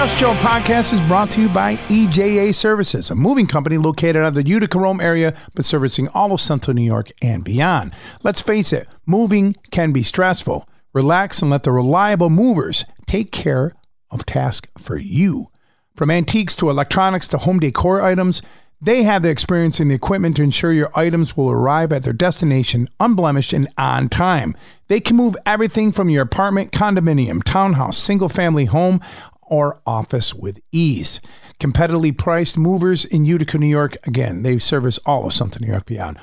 [0.00, 4.28] Just Joe podcast is brought to you by EJA Services, a moving company located out
[4.28, 7.92] of the Utica Rome area, but servicing all of Central New York and beyond.
[8.22, 10.66] Let's face it, moving can be stressful.
[10.94, 13.74] Relax and let the reliable movers take care
[14.10, 15.48] of tasks for you.
[15.94, 18.40] From antiques to electronics to home decor items,
[18.80, 22.14] they have the experience and the equipment to ensure your items will arrive at their
[22.14, 24.56] destination unblemished and on time.
[24.88, 29.02] They can move everything from your apartment, condominium, townhouse, single family home,
[29.50, 31.20] or office with ease.
[31.58, 33.96] Competitively priced movers in Utica, New York.
[34.06, 36.18] Again, they service all of Central New York beyond.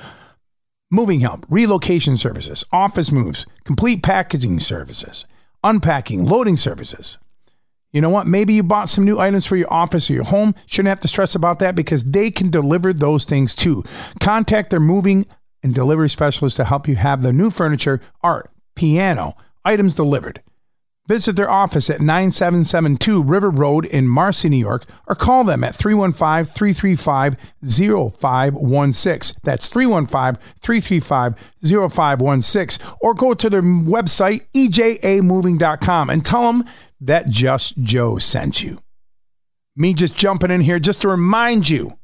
[0.90, 5.26] Moving help, relocation services, office moves, complete packaging services,
[5.62, 7.18] unpacking, loading services.
[7.92, 8.26] You know what?
[8.26, 10.54] Maybe you bought some new items for your office or your home.
[10.66, 13.84] Shouldn't have to stress about that because they can deliver those things too.
[14.20, 15.26] Contact their moving
[15.62, 20.42] and delivery specialist to help you have the new furniture, art, piano, items delivered.
[21.08, 25.74] Visit their office at 9772 River Road in Marcy, New York, or call them at
[25.74, 27.36] 315 335
[28.20, 29.40] 0516.
[29.42, 31.34] That's 315 335
[31.90, 32.86] 0516.
[33.00, 36.64] Or go to their website, ejamoving.com, and tell them
[37.00, 38.78] that Just Joe sent you.
[39.74, 41.96] Me just jumping in here just to remind you,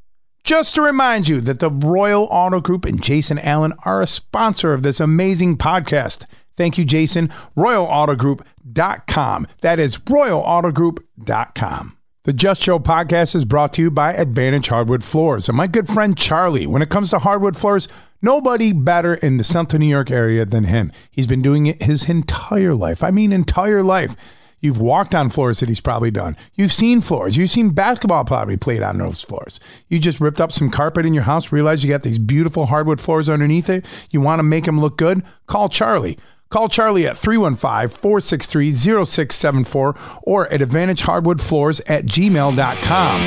[0.44, 4.72] just to remind you that the Royal Auto Group and Jason Allen are a sponsor
[4.72, 6.24] of this amazing podcast.
[6.56, 7.28] Thank you, Jason.
[7.56, 9.46] RoyalAutoGroup.com.
[9.60, 11.96] That is RoyalAutoGroup.com.
[12.24, 15.46] The Just Joe podcast is brought to you by Advantage Hardwood Floors.
[15.48, 17.86] And my good friend Charlie, when it comes to hardwood floors,
[18.22, 20.90] nobody better in the Central New York area than him.
[21.10, 23.02] He's been doing it his entire life.
[23.02, 24.16] I mean, entire life.
[24.60, 26.38] You've walked on floors that he's probably done.
[26.54, 27.36] You've seen floors.
[27.36, 29.60] You've seen basketball probably played on those floors.
[29.88, 33.02] You just ripped up some carpet in your house, realized you got these beautiful hardwood
[33.02, 33.84] floors underneath it.
[34.10, 35.22] You want to make them look good?
[35.46, 36.16] Call Charlie.
[36.54, 43.20] Call Charlie at 315 463 0674 or at AdvantageHardwoodFloors at gmail.com.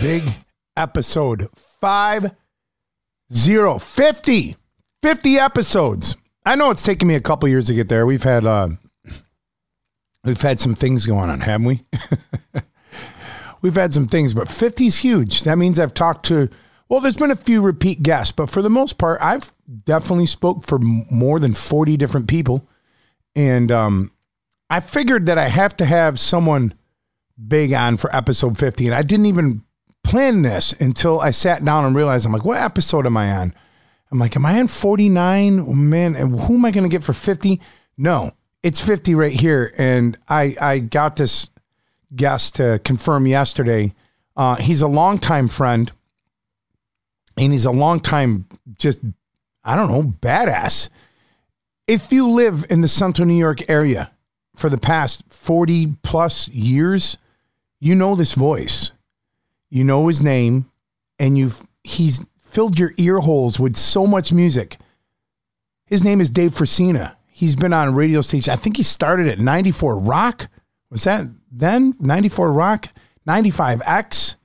[0.00, 0.36] Big
[0.74, 1.50] episode
[1.82, 2.34] 50.
[3.78, 4.56] 50.
[5.02, 6.16] 50 episodes.
[6.46, 8.06] I know it's taken me a couple years to get there.
[8.06, 8.68] We've had uh,
[10.24, 11.84] we've had some things going on, haven't we?
[13.60, 15.44] we've had some things, but 50 is huge.
[15.44, 16.48] That means I've talked to
[16.88, 19.50] well, there's been a few repeat guests, but for the most part, I've
[19.84, 22.66] definitely spoke for more than 40 different people.
[23.36, 24.12] And um,
[24.70, 26.74] I figured that I have to have someone
[27.46, 28.86] big on for episode 50.
[28.86, 29.62] And I didn't even
[30.02, 33.54] plan this until I sat down and realized, I'm like, what episode am I on?
[34.10, 35.60] I'm like, am I on 49?
[35.60, 37.60] Oh, man, and who am I going to get for 50?
[37.98, 38.32] No,
[38.62, 39.74] it's 50 right here.
[39.76, 41.50] And I, I got this
[42.16, 43.92] guest to confirm yesterday.
[44.34, 45.92] Uh, he's a longtime friend
[47.38, 48.46] and he's a long time
[48.78, 49.02] just
[49.64, 50.88] I don't know badass.
[51.86, 54.10] If you live in the Central New York area
[54.56, 57.16] for the past 40 plus years,
[57.80, 58.92] you know this voice.
[59.70, 60.70] You know his name
[61.18, 64.78] and you've he's filled your ear holes with so much music.
[65.86, 67.16] His name is Dave Frisina.
[67.26, 68.48] He's been on radio stations.
[68.48, 70.48] I think he started at 94 Rock.
[70.90, 71.94] Was that then?
[72.00, 72.88] 94 Rock,
[73.28, 74.36] 95X,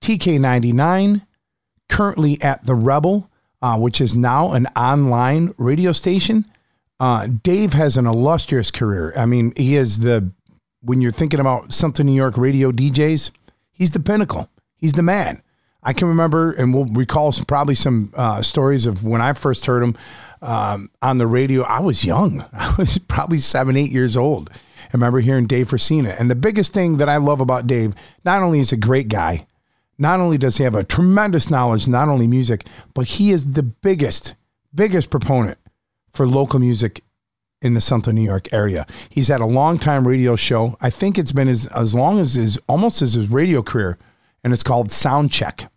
[0.00, 1.26] TK99,
[1.92, 3.28] currently at The Rebel,
[3.60, 6.46] uh, which is now an online radio station.
[6.98, 9.12] Uh, Dave has an illustrious career.
[9.14, 10.32] I mean, he is the,
[10.80, 13.30] when you're thinking about Central New York radio DJs,
[13.72, 14.48] he's the pinnacle.
[14.76, 15.42] He's the man.
[15.82, 19.66] I can remember, and we'll recall some, probably some uh, stories of when I first
[19.66, 19.96] heard him
[20.40, 21.62] um, on the radio.
[21.64, 22.42] I was young.
[22.54, 24.50] I was probably seven, eight years old.
[24.50, 26.18] I remember hearing Dave Frisina.
[26.18, 27.94] And the biggest thing that I love about Dave,
[28.24, 29.46] not only is a great guy,
[30.02, 33.62] not only does he have a tremendous knowledge, not only music, but he is the
[33.62, 34.34] biggest,
[34.74, 35.58] biggest proponent
[36.12, 37.04] for local music
[37.62, 38.84] in the Central New York area.
[39.08, 40.76] He's had a long time radio show.
[40.80, 43.96] I think it's been as, as long as his, almost as his radio career,
[44.42, 45.70] and it's called Sound Check.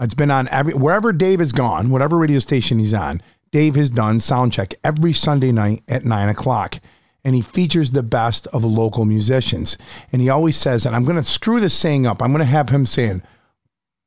[0.00, 3.20] It's been on every, wherever Dave has gone, whatever radio station he's on,
[3.50, 6.80] Dave has done Sound Check every Sunday night at nine o'clock.
[7.22, 9.76] And he features the best of local musicians.
[10.10, 12.46] And he always says, and I'm going to screw this saying up, I'm going to
[12.46, 13.22] have him saying,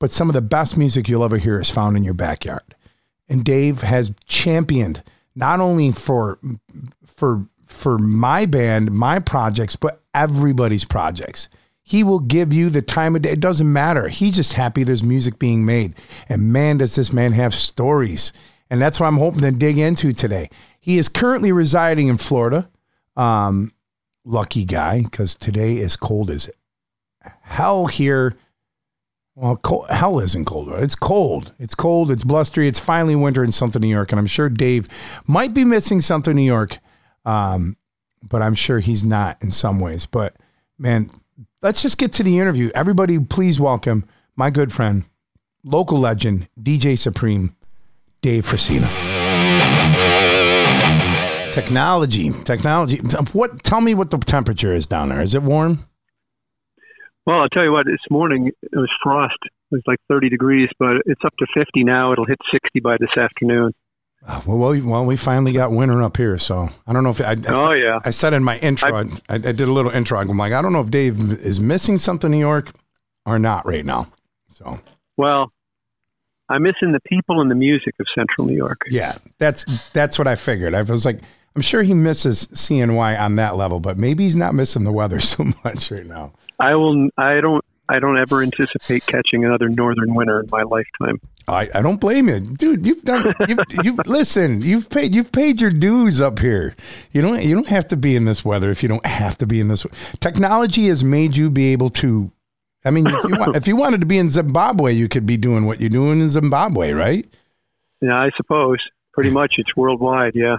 [0.03, 2.75] but some of the best music you'll ever hear is found in your backyard.
[3.29, 5.01] And Dave has championed
[5.33, 6.39] not only for
[7.05, 11.47] for for my band, my projects, but everybody's projects.
[11.83, 13.31] He will give you the time of day.
[13.31, 14.09] It doesn't matter.
[14.09, 15.93] He's just happy there's music being made.
[16.27, 18.33] And man, does this man have stories.
[18.69, 20.49] And that's what I'm hoping to dig into today.
[20.81, 22.69] He is currently residing in Florida.
[23.15, 23.71] Um,
[24.25, 26.51] lucky guy, because today is cold as
[27.43, 28.33] hell here
[29.35, 30.69] well, cold, hell isn't cold.
[30.73, 31.53] It's cold.
[31.57, 32.11] It's cold.
[32.11, 32.67] It's blustery.
[32.67, 34.87] It's finally winter in Central New York, and I'm sure Dave
[35.25, 36.77] might be missing Central New York,
[37.25, 37.77] um,
[38.21, 40.05] but I'm sure he's not in some ways.
[40.05, 40.35] But
[40.77, 41.09] man,
[41.63, 42.69] let's just get to the interview.
[42.75, 45.05] Everybody, please welcome my good friend,
[45.63, 47.55] local legend, DJ Supreme,
[48.21, 48.87] Dave Frisina.
[51.51, 52.97] Technology, technology.
[53.31, 53.63] What?
[53.63, 55.21] Tell me what the temperature is down there.
[55.21, 55.85] Is it warm?
[57.25, 57.85] Well, I'll tell you what.
[57.85, 59.37] This morning it was frost.
[59.43, 62.11] It was like 30 degrees, but it's up to 50 now.
[62.11, 63.73] It'll hit 60 by this afternoon.
[64.25, 67.19] Uh, well, well, well, we finally got winter up here, so I don't know if
[67.19, 67.31] I.
[67.31, 67.99] I oh said, yeah.
[68.05, 70.17] I said in my intro, I, I, did a little intro.
[70.17, 72.71] I'm like, I don't know if Dave is missing Central New York
[73.25, 74.07] or not right now.
[74.47, 74.79] So.
[75.17, 75.51] Well,
[76.47, 78.81] I'm missing the people and the music of Central New York.
[78.89, 80.73] Yeah, that's that's what I figured.
[80.73, 81.19] I was like,
[81.55, 85.19] I'm sure he misses CNY on that level, but maybe he's not missing the weather
[85.21, 86.33] so much right now.
[86.63, 87.09] I will.
[87.17, 87.63] I don't.
[87.89, 91.19] I don't ever anticipate catching another northern winter in my lifetime.
[91.49, 92.87] I, I don't blame you, dude.
[92.87, 93.33] You've done.
[93.45, 94.61] You've, you've listen.
[94.61, 95.13] You've paid.
[95.13, 96.75] You've paid your dues up here.
[97.11, 97.43] You don't.
[97.43, 99.67] You don't have to be in this weather if you don't have to be in
[99.67, 99.85] this.
[100.21, 102.31] Technology has made you be able to.
[102.85, 105.35] I mean, if you want, if you wanted to be in Zimbabwe, you could be
[105.35, 107.25] doing what you're doing in Zimbabwe, right?
[108.01, 108.77] Yeah, I suppose.
[109.13, 110.33] Pretty much, it's worldwide.
[110.33, 110.57] Yeah.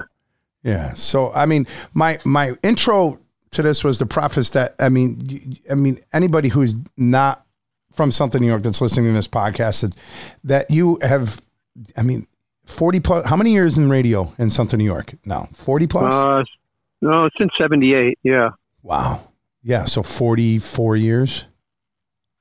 [0.63, 0.95] Yeah.
[0.95, 3.19] So, I mean, my my intro
[3.55, 7.45] to this was the preface that I mean, I mean, anybody who's not
[7.93, 9.97] from Central New York that's listening to this podcast that
[10.45, 11.41] that you have,
[11.97, 12.27] I mean,
[12.67, 13.29] forty plus.
[13.29, 15.49] How many years in radio in Central New York now?
[15.53, 16.13] Forty plus.
[16.13, 16.45] Uh,
[17.01, 18.19] no, since '78.
[18.23, 18.51] Yeah.
[18.83, 19.29] Wow.
[19.63, 19.85] Yeah.
[19.85, 21.45] So forty-four years.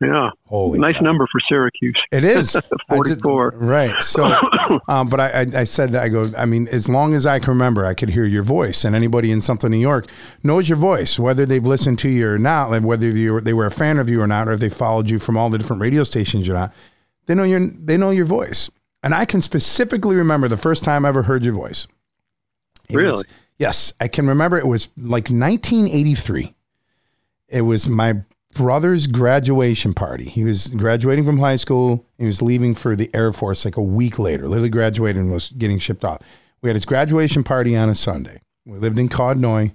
[0.02, 0.32] Yeah.
[0.48, 1.04] Holy nice God.
[1.04, 1.96] number for Syracuse.
[2.12, 2.58] It is
[2.90, 3.52] 44.
[3.52, 4.02] Did, right.
[4.02, 4.36] So,
[4.88, 7.40] um, but I, I, I, said that I go, I mean, as long as I
[7.40, 10.08] can remember, I could hear your voice and anybody in Central New York
[10.44, 13.66] knows your voice, whether they've listened to you or not, like whether you they were
[13.66, 15.82] a fan of you or not, or if they followed you from all the different
[15.82, 16.74] radio stations or not,
[17.26, 18.70] they know your, they know your voice.
[19.04, 21.88] And I can specifically remember the first time I ever heard your voice.
[22.90, 23.12] It really?
[23.12, 23.26] Was,
[23.58, 23.94] yes.
[24.00, 26.54] I can remember it was like 1983.
[27.50, 28.24] It was my
[28.54, 30.26] brother's graduation party.
[30.26, 32.06] He was graduating from high school.
[32.18, 34.48] He was leaving for the Air Force like a week later.
[34.48, 36.22] Literally graduated and was getting shipped off.
[36.62, 38.42] We had his graduation party on a Sunday.
[38.66, 39.72] We lived in Codnoy, and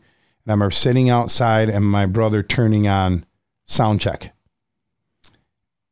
[0.46, 3.26] I remember sitting outside and my brother turning on
[3.66, 4.32] sound check.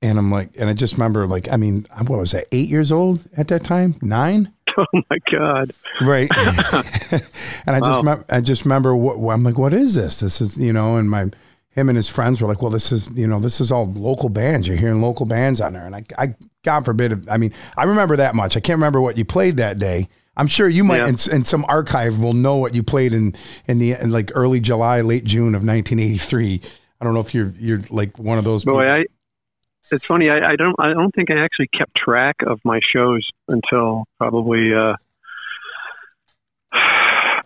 [0.01, 2.93] And I'm like, and I just remember, like, I mean, what was that, eight years
[2.93, 3.97] old at that time?
[4.03, 4.53] Nine?
[4.79, 5.71] Oh my God!
[6.03, 7.23] Right, and
[7.67, 8.23] I just, wow.
[8.29, 10.21] I just remember, what, I'm like, what is this?
[10.21, 11.31] This is, you know, and my
[11.77, 14.31] him and his friends were like, well, this is, you know, this is all local
[14.31, 14.67] bands.
[14.67, 15.85] You're hearing local bands on there.
[15.85, 16.35] And I, I
[16.65, 18.57] God forbid, I mean, I remember that much.
[18.57, 20.09] I can't remember what you played that day.
[20.39, 21.09] I'm sure you might, yeah.
[21.09, 23.35] in, in, some archive, will know what you played in,
[23.67, 26.61] in the, in like early July, late June of 1983.
[27.01, 28.65] I don't know if you're, you're like one of those.
[28.65, 28.89] Boy, people.
[28.89, 29.05] I,
[29.93, 30.31] it's funny.
[30.31, 34.73] I, I don't, I don't think I actually kept track of my shows until probably,
[34.75, 34.97] uh,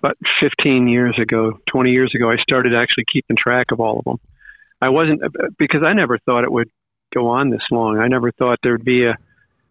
[0.02, 4.04] about 15 years ago, 20 years ago, I started actually keeping track of all of
[4.04, 4.18] them.
[4.80, 5.22] I wasn't
[5.58, 6.70] because I never thought it would
[7.14, 7.98] go on this long.
[7.98, 9.14] I never thought there would be a,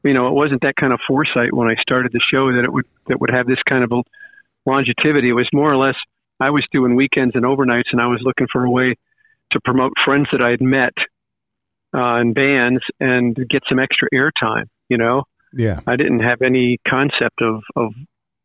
[0.03, 2.71] you know, it wasn't that kind of foresight when I started the show that it
[2.71, 4.01] would that would have this kind of a
[4.65, 5.29] longevity.
[5.29, 5.95] It was more or less
[6.39, 8.95] I was doing weekends and overnights, and I was looking for a way
[9.51, 10.93] to promote friends that I had met
[11.95, 14.65] uh, in bands and get some extra airtime.
[14.89, 15.79] You know, yeah.
[15.87, 17.93] I didn't have any concept of of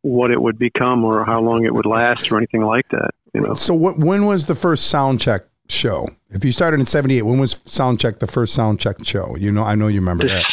[0.05, 3.11] what it would become or how long it would last or anything like that.
[3.33, 3.55] You know.
[3.55, 6.09] So what, when was the first sound check show?
[6.31, 9.35] If you started in '78, when was sound check the first sound check show?
[9.37, 10.45] You know, I know you remember that.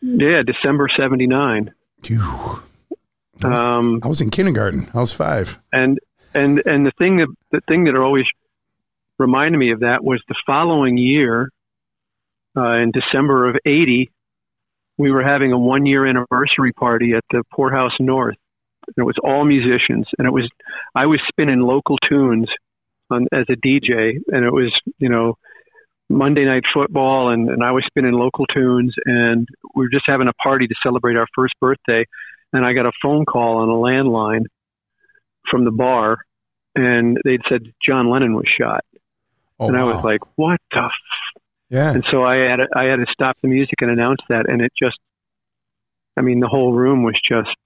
[0.00, 1.74] Yeah, December '79.
[3.42, 4.88] I was, um, I was in kindergarten.
[4.94, 5.58] I was five.
[5.72, 5.98] And
[6.32, 8.26] and and the thing that the thing that always
[9.18, 11.50] reminded me of that was the following year,
[12.56, 14.12] uh, in December of '80,
[14.98, 18.36] we were having a one year anniversary party at the Poorhouse North
[18.86, 20.48] and it was all musicians, and it was
[20.94, 22.46] I was spinning local tunes
[23.10, 25.36] on, as a DJ, and it was you know
[26.08, 30.28] Monday night football, and, and I was spinning local tunes, and we were just having
[30.28, 32.04] a party to celebrate our first birthday,
[32.52, 34.44] and I got a phone call on a landline
[35.50, 36.18] from the bar,
[36.74, 38.84] and they'd said John Lennon was shot,
[39.58, 39.94] oh, and I wow.
[39.94, 40.84] was like, what the.
[40.84, 41.42] F-?
[41.70, 41.92] Yeah.
[41.92, 44.60] And so I had to, I had to stop the music and announce that, and
[44.60, 44.98] it just,
[46.16, 47.56] I mean, the whole room was just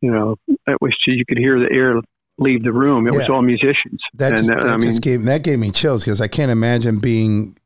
[0.00, 0.36] you know,
[0.66, 2.00] that was you could hear the air
[2.38, 3.06] leave the room.
[3.06, 3.18] It yeah.
[3.18, 4.00] was all musicians.
[4.14, 6.28] That just, uh, and, that I mean, just gave that gave me chills because I
[6.28, 7.56] can't imagine being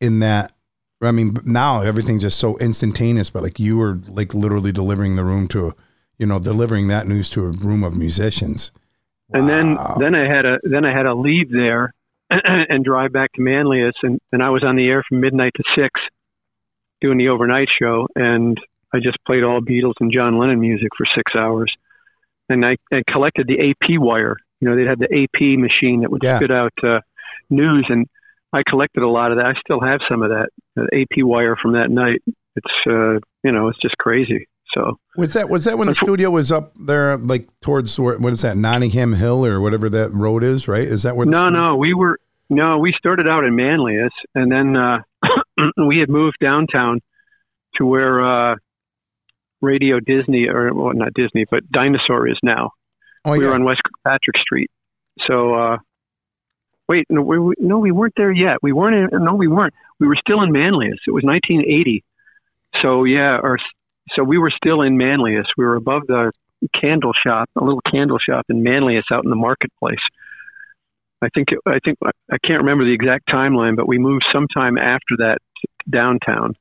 [0.00, 0.52] in that.
[1.02, 5.24] I mean, now everything's just so instantaneous, but like you were like literally delivering the
[5.24, 5.74] room to,
[6.18, 8.70] you know, delivering that news to a room of musicians.
[9.28, 9.40] Wow.
[9.40, 11.94] And then then I had a then I had to leave there
[12.30, 15.64] and drive back to Manlius, and and I was on the air from midnight to
[15.74, 16.00] six,
[17.00, 18.58] doing the overnight show, and
[18.92, 21.72] I just played all Beatles and John Lennon music for six hours,
[22.48, 24.36] and I, I collected the AP wire.
[24.60, 26.38] You know, they had the AP machine that would Yeah.
[26.38, 27.00] spit out uh,
[27.48, 28.06] news, and
[28.52, 29.46] I collected a lot of that.
[29.46, 32.22] I still have some of that, that AP wire from that night.
[32.56, 34.48] It's uh, you know, it's just crazy.
[34.74, 38.42] So was that was that when the studio was up there, like towards what is
[38.42, 40.86] that Nottingham Hill or whatever that road is, right?
[40.86, 41.26] Is that where?
[41.26, 42.18] No, no, we were
[42.50, 44.98] no, we started out in Manlius, and then uh,
[45.86, 47.00] we had moved downtown
[47.76, 48.20] to where
[48.52, 48.56] uh,
[49.60, 52.70] Radio Disney, or well, not Disney, but Dinosaur is now.
[53.24, 53.48] Oh, we yeah.
[53.48, 54.70] were on West Patrick Street.
[55.26, 55.76] So, uh,
[56.88, 58.58] wait, no we, we, no, we weren't there yet.
[58.62, 59.12] We weren't.
[59.12, 59.74] In, no, we weren't.
[59.98, 60.98] We were still in Manlius.
[61.06, 62.04] It was 1980.
[62.82, 63.58] So yeah, or
[64.14, 65.46] so we were still in Manlius.
[65.56, 66.32] We were above the
[66.80, 69.98] candle shop, a little candle shop in Manlius out in the marketplace.
[71.22, 74.78] I think it, I think I can't remember the exact timeline, but we moved sometime
[74.78, 75.38] after that
[75.88, 76.54] downtown.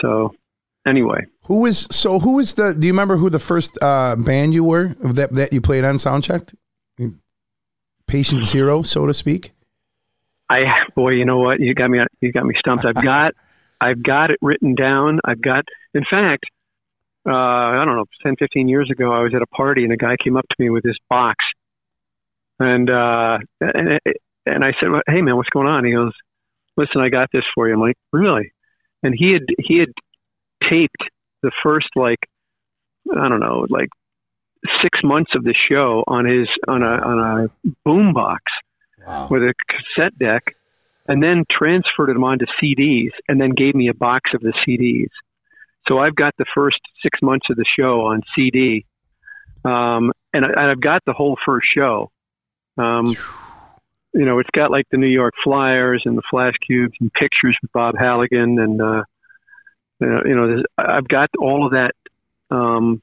[0.00, 0.34] So
[0.86, 2.74] anyway, who was so who was the?
[2.74, 5.96] Do you remember who the first uh, band you were that that you played on
[5.96, 6.54] Soundcheck?
[8.06, 9.52] Patient Zero, so to speak.
[10.50, 11.60] I boy, you know what?
[11.60, 12.00] You got me.
[12.20, 12.84] You got me stumped.
[12.84, 13.32] I've got
[13.82, 15.18] I've got it written down.
[15.24, 16.44] I've got, in fact,
[17.26, 19.96] uh, I don't know, 10, 15 years ago, I was at a party and a
[19.96, 21.36] guy came up to me with this box.
[22.60, 23.98] And, uh, and,
[24.46, 25.84] and I said, Hey man, what's going on?
[25.84, 26.12] He goes,
[26.76, 27.74] listen, I got this for you.
[27.74, 28.52] I'm like, really?
[29.02, 29.92] And he had, he had
[30.70, 31.02] taped
[31.42, 32.18] the first, like,
[33.10, 33.88] I don't know, like
[34.80, 38.42] six months of the show on his, on a, on a boom box
[39.06, 39.28] wow.
[39.30, 40.54] with a cassette deck
[41.08, 45.10] and then transferred them onto CDs and then gave me a box of the CDs.
[45.88, 48.86] So I've got the first six months of the show on CD,
[49.64, 52.10] um, and, I, have got the whole first show.
[52.78, 53.16] Um,
[54.14, 57.56] you know, it's got like the New York Flyers and the Flash Cubes and pictures
[57.62, 59.02] with Bob Halligan, and uh,
[60.06, 61.92] you know, I've got all of that
[62.50, 63.02] um,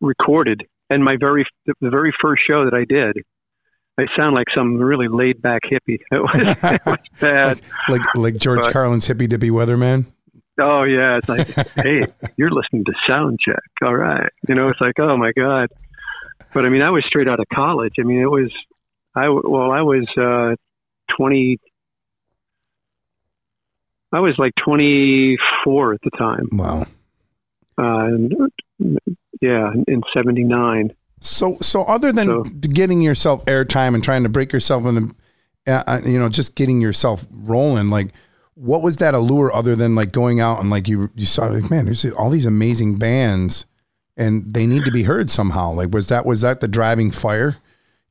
[0.00, 0.62] recorded.
[0.90, 3.24] And my very the very first show that I did
[3.96, 5.98] I sound like some really laid back hippie.
[6.10, 7.60] It was, it was bad.
[7.88, 10.06] like, like, like George but, Carlin's hippy dippy weatherman.
[10.60, 12.04] Oh yeah, it's like, hey,
[12.36, 13.62] you're listening to sound check.
[13.82, 15.68] All right, you know, it's like, oh my god.
[16.52, 17.94] But I mean, I was straight out of college.
[17.98, 18.52] I mean, it was,
[19.16, 20.54] I well, I was uh,
[21.16, 21.58] twenty.
[24.14, 26.48] I was like 24 at the time.
[26.52, 26.82] Wow.
[27.76, 28.34] Uh, and,
[29.40, 30.94] yeah, in 79.
[31.20, 35.14] So, so other than so, getting yourself airtime and trying to break yourself in the,
[35.66, 38.12] uh, uh, you know, just getting yourself rolling, like,
[38.54, 41.68] what was that allure other than like going out and like you you saw like
[41.70, 43.66] man, there's all these amazing bands,
[44.16, 45.72] and they need to be heard somehow.
[45.72, 47.56] Like, was that was that the driving fire?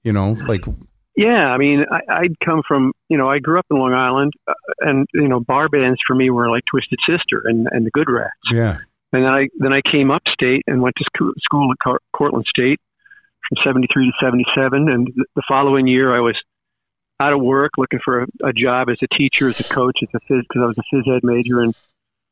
[0.03, 0.65] You know, like.
[1.15, 4.33] Yeah, I mean, I, I'd come from, you know, I grew up in Long Island,
[4.47, 7.91] uh, and you know, bar bands for me were like Twisted Sister and, and the
[7.91, 8.33] Good Rats.
[8.51, 8.77] Yeah.
[9.11, 12.79] And then I then I came upstate and went to school at Cortland State,
[13.49, 14.89] from 73 to 77.
[14.89, 16.39] And the following year, I was
[17.19, 20.09] out of work looking for a, a job as a teacher, as a coach, as
[20.13, 21.61] a phys, because I was a phys ed major.
[21.61, 21.75] And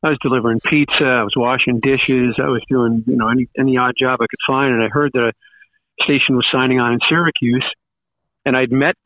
[0.02, 3.76] I was delivering pizza, I was washing dishes, I was doing, you know, any, any
[3.76, 4.74] odd job I could find.
[4.74, 5.32] And I heard that a
[6.02, 7.64] station was signing on in Syracuse.
[8.44, 8.96] And I'd met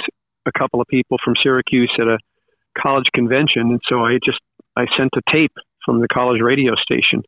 [0.46, 2.18] a couple of people from Syracuse at a
[2.78, 3.70] college convention.
[3.70, 4.40] And so I just,
[4.76, 5.52] I sent a tape
[5.84, 7.22] from the college radio station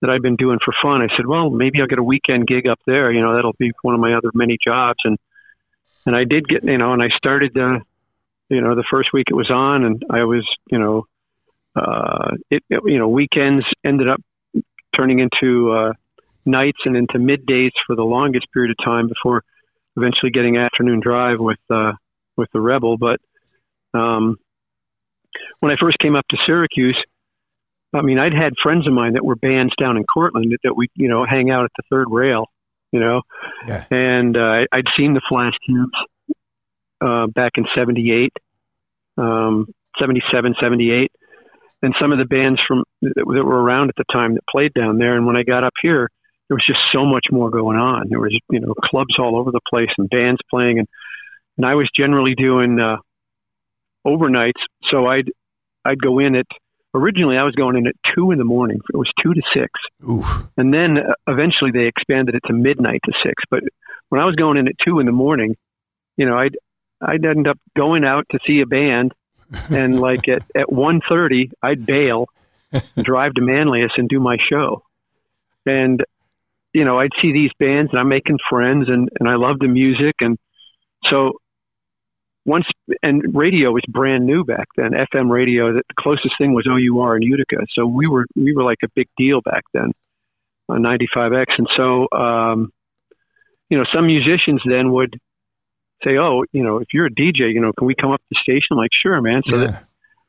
[0.00, 1.02] that I'd been doing for fun.
[1.02, 3.10] I said, well, maybe I'll get a weekend gig up there.
[3.12, 4.98] You know, that'll be one of my other many jobs.
[5.04, 5.18] And
[6.06, 7.80] and I did get, you know, and I started, uh,
[8.48, 11.04] you know, the first week it was on, and I was, you know,
[11.76, 14.20] uh, it, it you know, weekends ended up
[14.96, 15.92] turning into uh,
[16.46, 19.42] nights and into middays for the longest period of time before
[19.98, 21.92] eventually getting afternoon drive with uh,
[22.36, 22.96] with the Rebel.
[22.96, 23.20] But
[23.92, 24.36] um,
[25.60, 26.96] when I first came up to Syracuse
[27.94, 30.88] I mean, I'd had friends of mine that were bands down in Cortland that, we,
[30.94, 32.46] you know, hang out at the third rail,
[32.92, 33.22] you know,
[33.66, 33.84] yeah.
[33.90, 35.92] and uh, I'd seen the Flash Cubes
[37.00, 38.32] uh, back in 78,
[39.16, 39.66] um,
[39.98, 41.10] 77, 78,
[41.80, 44.98] and some of the bands from that were around at the time that played down
[44.98, 45.16] there.
[45.16, 46.10] And when I got up here,
[46.48, 48.06] there was just so much more going on.
[48.08, 50.88] There was, you know, clubs all over the place and bands playing, and
[51.56, 52.96] and I was generally doing uh,
[54.06, 54.62] overnights.
[54.90, 55.30] So I'd
[55.84, 56.46] I'd go in at
[56.94, 58.78] originally I was going in at two in the morning.
[58.92, 59.70] It was two to six,
[60.08, 60.48] Oof.
[60.56, 63.42] and then uh, eventually they expanded it to midnight to six.
[63.50, 63.64] But
[64.08, 65.56] when I was going in at two in the morning,
[66.16, 66.56] you know, I'd
[67.00, 69.12] I'd end up going out to see a band,
[69.70, 72.28] and like at at one thirty, I'd bail,
[73.02, 74.82] drive to Manlius, and do my show,
[75.66, 76.02] and
[76.72, 79.68] you know, I'd see these bands, and I'm making friends, and and I love the
[79.68, 80.38] music, and
[81.04, 81.32] so
[82.44, 82.66] once
[83.02, 84.92] and radio was brand new back then.
[84.92, 88.78] FM radio, the closest thing was OUR in Utica, so we were we were like
[88.84, 89.92] a big deal back then
[90.68, 91.46] on 95X.
[91.56, 92.70] And so, um,
[93.70, 95.18] you know, some musicians then would
[96.04, 98.26] say, "Oh, you know, if you're a DJ, you know, can we come up to
[98.30, 99.66] the station?" I'm like, "Sure, man." So Yeah.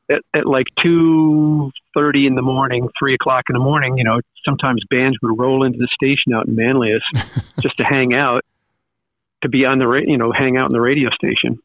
[0.08, 4.04] that at, at like two thirty in the morning, three o'clock in the morning, you
[4.04, 7.02] know, sometimes bands would roll into the station out in Manlius
[7.60, 8.42] just to hang out,
[9.42, 11.58] to be on the ra- you know hang out in the radio station,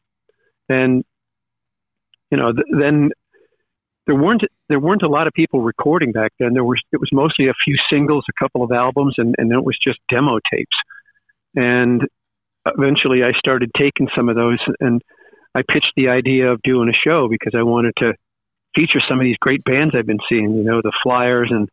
[0.68, 1.04] and
[2.30, 3.10] you know th- then
[4.06, 6.54] there weren't there weren't a lot of people recording back then.
[6.54, 9.58] There was it was mostly a few singles, a couple of albums, and and then
[9.58, 10.76] it was just demo tapes,
[11.54, 12.02] and
[12.66, 15.00] eventually I started taking some of those and
[15.56, 18.12] I pitched the idea of doing a show because I wanted to
[18.76, 21.68] feature some of these great bands I've been seeing, you know, the Flyers and,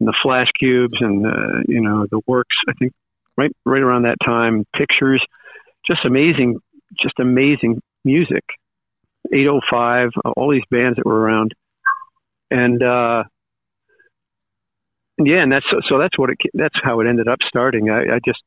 [0.00, 2.92] and the Flash Cubes and, uh, you know, the Works, I think
[3.36, 5.24] right, right around that time, Pictures,
[5.86, 6.58] just amazing,
[7.00, 8.44] just amazing music.
[9.32, 11.52] 805, all these bands that were around.
[12.50, 13.24] And, uh,
[15.18, 15.98] yeah, and that's so.
[15.98, 16.36] That's what it.
[16.52, 17.88] That's how it ended up starting.
[17.88, 18.40] I, I just,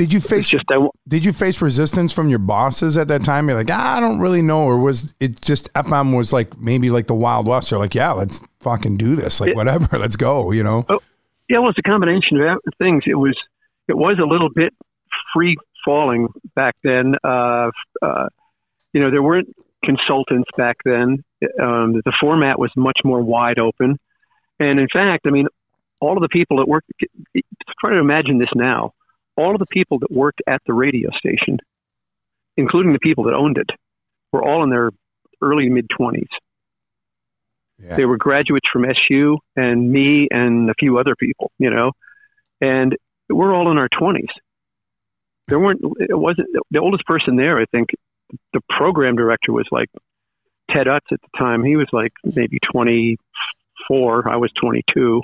[0.00, 3.48] Did you face just, I, did you face resistance from your bosses at that time?
[3.48, 6.88] You're like, ah, I don't really know, or was it just FM was like maybe
[6.88, 7.68] like the Wild West?
[7.68, 10.86] They're like, yeah, let's fucking do this, like It- whatever, let's go, you know?
[11.50, 13.02] Yeah, well, it's a combination of things.
[13.06, 13.36] It was
[13.88, 14.72] it was a little bit
[15.34, 17.16] free falling back then.
[17.22, 18.28] Uh, uh,
[18.94, 19.54] you know, there weren't
[19.84, 21.22] consultants back then.
[21.60, 23.98] Um, the format was much more wide open,
[24.58, 25.48] and in fact, I mean,
[26.00, 26.90] all of the people that worked.
[27.80, 28.94] Try to imagine this now.
[29.40, 31.58] All of the people that worked at the radio station,
[32.56, 33.70] including the people that owned it,
[34.32, 34.90] were all in their
[35.40, 36.28] early mid twenties.
[37.78, 37.96] Yeah.
[37.96, 41.92] They were graduates from SU and me and a few other people, you know,
[42.60, 42.94] and
[43.30, 44.28] we're all in our 20s.
[45.48, 47.88] There weren't, it wasn't, the oldest person there, I think,
[48.52, 49.88] the program director was like
[50.70, 51.64] Ted Utz at the time.
[51.64, 52.58] He was like maybe
[53.88, 54.28] 24.
[54.28, 55.22] I was 22.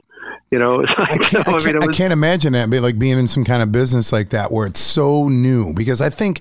[0.51, 2.53] You know, it's I can't, I, so, I mean, can't, it I was, can't imagine
[2.55, 5.73] that be like being in some kind of business like that where it's so new
[5.73, 6.41] because I think,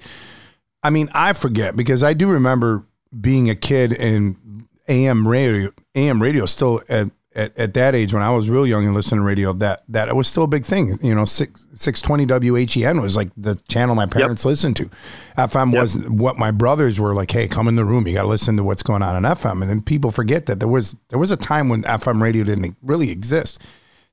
[0.83, 2.85] I mean, I forget because I do remember
[3.19, 8.23] being a kid and AM radio, AM radio still at, at, at that age when
[8.23, 10.65] I was real young and listening to radio that, that it was still a big
[10.65, 10.97] thing.
[11.01, 14.89] You know, six, 620 WHEN was like the channel my parents listened to.
[15.37, 15.81] FM Yep.
[15.81, 18.07] was what my brothers were like, Hey, come in the room.
[18.07, 19.61] You got to listen to what's going on in FM.
[19.61, 22.77] And then people forget that there was, there was a time when FM radio didn't
[22.81, 23.61] really exist.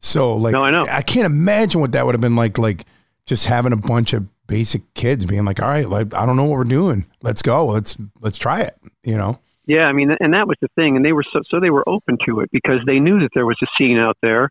[0.01, 0.87] So like, No, I know.
[0.91, 2.59] I can't imagine what that would have been like.
[2.59, 2.87] Like
[3.27, 6.45] just having a bunch of basic kids being like, "All right, like I don't know
[6.45, 7.07] what we're doing.
[7.23, 7.67] Let's go.
[7.67, 9.39] Let's let's try it." You know?
[9.67, 11.89] Yeah, I mean, and that was the thing, and they were so so they were
[11.89, 14.51] open to it because they knew that there was a scene out there.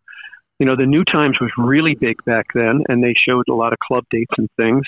[0.60, 3.74] You know, the New Times was really big back then, and they showed a lot
[3.74, 4.84] of club dates and things.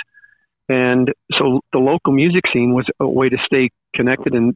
[0.69, 4.33] And so the local music scene was a way to stay connected.
[4.33, 4.55] And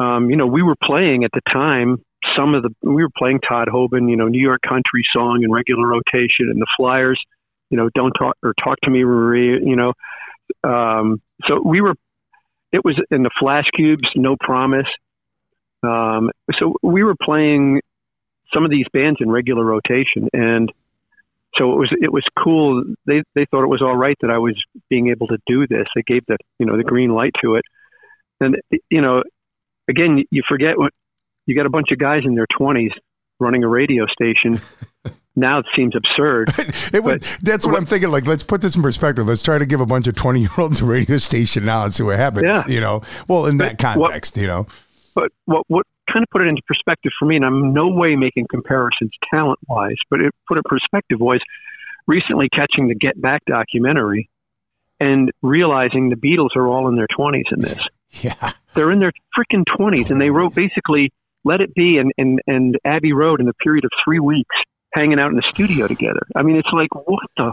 [0.00, 1.98] um, you know, we were playing at the time
[2.36, 5.52] some of the we were playing Todd Hobin, you know, New York country song in
[5.52, 7.20] regular rotation, and the Flyers,
[7.70, 9.92] you know, don't talk or talk to me, you know.
[10.68, 11.94] Um, so we were
[12.72, 14.86] it was in the flash cubes no promise.
[15.82, 17.80] Um, so we were playing
[18.52, 20.70] some of these bands in regular rotation and
[21.56, 22.84] so it was it was cool.
[23.06, 24.54] They they thought it was all right that I was
[24.88, 25.86] being able to do this.
[25.94, 27.64] They gave the you know the green light to it.
[28.40, 28.56] And
[28.88, 29.22] you know
[29.88, 30.92] again you forget what
[31.46, 32.92] you got a bunch of guys in their 20s
[33.40, 34.60] running a radio station
[35.36, 36.50] now it seems absurd
[36.92, 38.10] It would, that's what, I'm thinking.
[38.10, 39.26] Like, let's put this in perspective.
[39.26, 41.94] Let's try to give a bunch of 20 year olds a radio station now and
[41.94, 42.46] see what happens.
[42.48, 42.66] Yeah.
[42.66, 44.66] You know, well, in that But what- context, you know,
[45.14, 48.16] but what what kind of put it into perspective for me, and I'm no way
[48.16, 51.40] making comparisons talent wise, but it put it perspective was
[52.06, 54.28] recently catching the Get Back documentary
[54.98, 57.80] and realizing the Beatles are all in their 20s in this.
[58.22, 58.52] yeah.
[58.74, 61.10] They're in their freaking 20s, and they wrote basically
[61.44, 64.54] "Let It Be" and and and Abbey Road in a period of three weeks,
[64.92, 66.20] hanging out in the studio together.
[66.34, 67.52] I mean, it's like what the,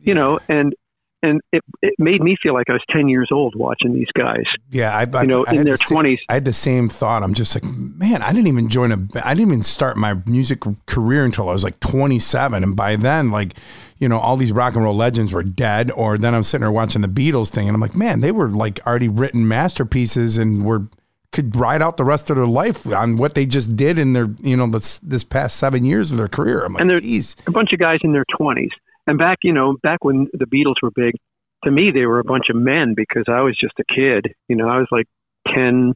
[0.00, 0.74] you know, and.
[1.22, 4.44] And it, it made me feel like I was 10 years old watching these guys,
[4.70, 4.94] Yeah.
[4.94, 6.18] I, I, you know, I in their the 20s.
[6.28, 7.22] I had the same thought.
[7.22, 10.62] I'm just like, man, I didn't even join a, I didn't even start my music
[10.84, 12.62] career until I was like 27.
[12.62, 13.54] And by then, like,
[13.96, 15.90] you know, all these rock and roll legends were dead.
[15.92, 18.50] Or then I'm sitting there watching the Beatles thing and I'm like, man, they were
[18.50, 20.88] like already written masterpieces and were,
[21.34, 24.28] could ride out the rest of their life on what they just did in their,
[24.40, 26.64] you know, this, this past seven years of their career.
[26.64, 27.36] I'm like, And they're- geez.
[27.46, 28.70] a bunch of guys in their 20s.
[29.06, 31.12] And back, you know, back when the Beatles were big,
[31.64, 34.32] to me, they were a bunch of men because I was just a kid.
[34.48, 35.06] You know, I was like
[35.54, 35.92] 10,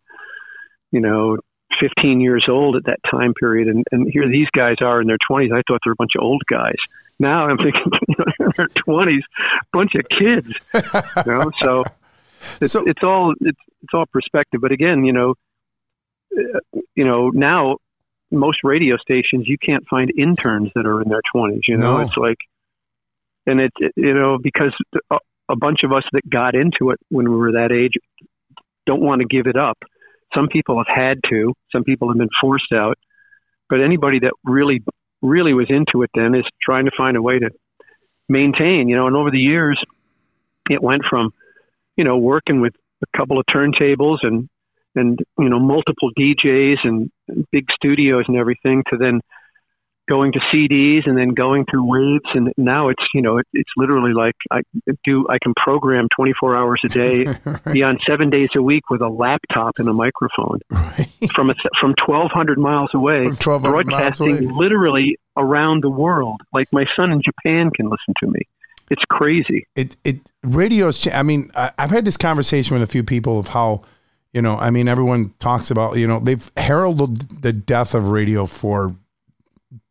[0.93, 1.39] you know,
[1.81, 3.69] 15 years old at that time period.
[3.69, 5.53] And, and here these guys are in their 20s.
[5.53, 6.77] I thought they were a bunch of old guys.
[7.21, 9.23] Now I'm thinking, you know, they're in their 20s,
[9.73, 10.49] bunch of kids.
[11.27, 11.85] You know, so
[12.61, 14.61] it's, So- it's all it's, it's all perspective.
[14.61, 15.35] But again, you know,
[16.37, 16.59] uh,
[16.95, 17.77] you know now
[18.31, 21.61] most radio stations you can't find interns that are in their 20s.
[21.67, 22.01] You know, No.
[22.03, 22.37] it's like,
[23.47, 24.75] and it, it you know because
[25.11, 27.93] uh, a bunch of us that got into it when we were that age
[28.87, 29.79] don't want to give it up.
[30.35, 31.55] Some people have had to.
[31.73, 32.99] Some people have been forced out.
[33.71, 34.83] But anybody that really,
[35.23, 37.51] really was into it then is trying to find a way to
[38.29, 38.89] maintain.
[38.89, 39.79] You know, and over the years,
[40.71, 41.33] it went from,
[41.99, 44.49] you know, working with a couple of turntables and
[44.95, 47.11] and you know multiple DJs and
[47.53, 49.21] big studios and everything to then
[50.09, 53.71] going to CDs and then going through waves and now it's you know it, it's
[53.77, 54.63] literally like I
[55.05, 57.65] do I can program 24 hours a day right.
[57.73, 61.11] be on 7 days a week with a laptop and a microphone right.
[61.35, 64.55] from a, from 1200 miles away broadcasting away.
[64.57, 68.41] literally around the world like my son in Japan can listen to me
[68.91, 69.67] it's crazy.
[69.75, 73.49] It it radio's I mean I, I've had this conversation with a few people of
[73.49, 73.83] how
[74.33, 78.47] you know I mean everyone talks about you know they've heralded the death of radio
[78.47, 78.97] for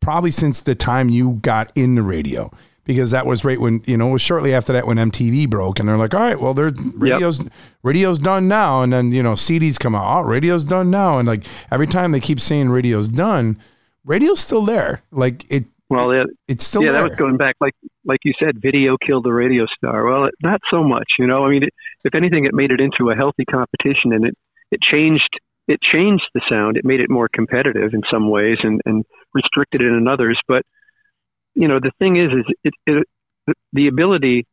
[0.00, 2.50] probably since the time you got in the radio.
[2.84, 5.78] Because that was right when you know it was shortly after that when MTV broke
[5.78, 7.52] and they're like all right well there's radio's yep.
[7.82, 8.82] radio's done now.
[8.82, 11.18] And then you know CDs come out oh radio's done now.
[11.18, 13.58] And like every time they keep saying radio's done
[14.04, 15.02] radio's still there.
[15.10, 17.02] Like it well it, it's still yeah there.
[17.02, 17.74] that was going back like
[18.04, 21.44] like you said video killed the radio star well it, not so much you know
[21.44, 21.70] I mean it,
[22.04, 24.34] if anything it made it into a healthy competition and it
[24.70, 26.78] it changed it changed the sound.
[26.78, 30.40] It made it more competitive in some ways and, and restricted it in others.
[30.48, 30.62] But
[31.54, 34.46] you know, the thing is, is it, it, the ability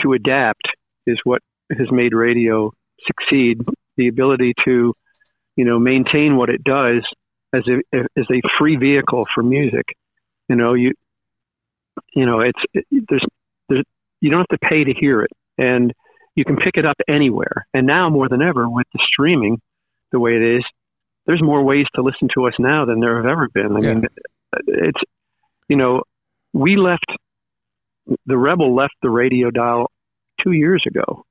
[0.00, 0.62] to adapt
[1.06, 1.40] is what
[1.70, 2.72] has made radio
[3.06, 3.60] succeed.
[3.96, 4.94] The ability to,
[5.56, 7.04] you know, maintain what it does
[7.54, 9.84] as a as a free vehicle for music.
[10.48, 10.92] You know, you
[12.14, 13.24] you know, it's it, there's
[13.68, 13.84] there's
[14.20, 15.92] you don't have to pay to hear it, and
[16.34, 17.66] you can pick it up anywhere.
[17.72, 19.60] And now more than ever with the streaming
[20.12, 20.64] the way it is,
[21.26, 23.76] there's more ways to listen to us now than there have ever been.
[23.76, 23.94] I yeah.
[23.94, 24.06] mean,
[24.66, 25.00] it's
[25.68, 26.02] you know,
[26.52, 27.06] we left
[28.26, 29.90] the rebel left the radio dial
[30.42, 31.24] two years ago,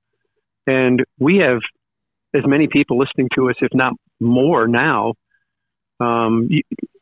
[0.65, 1.59] and we have
[2.33, 5.13] as many people listening to us, if not more, now.
[5.99, 6.49] Um,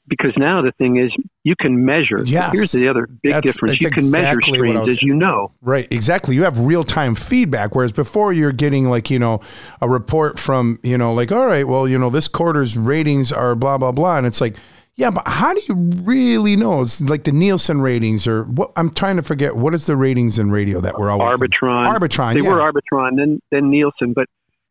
[0.08, 1.12] because now the thing is
[1.44, 2.24] you can measure.
[2.26, 2.54] Yes.
[2.54, 3.74] Here's the other big that's, difference.
[3.74, 5.52] That's you can exactly measure streams as you know.
[5.62, 6.36] Right, exactly.
[6.36, 9.42] You have real time feedback, whereas before you're getting like, you know,
[9.82, 13.56] a report from, you know, like, all right, well, you know, this quarter's ratings are
[13.56, 14.18] blah, blah, blah.
[14.18, 14.58] And it's like,
[14.96, 16.82] yeah, but how do you really know?
[16.82, 19.56] It's like the Nielsen ratings or what I'm trying to forget.
[19.56, 21.88] What is the ratings in radio that we're always Arbitron.
[21.88, 22.34] Arbitron.
[22.34, 22.50] They yeah.
[22.50, 24.14] were Arbitron, then then Nielsen.
[24.14, 24.28] But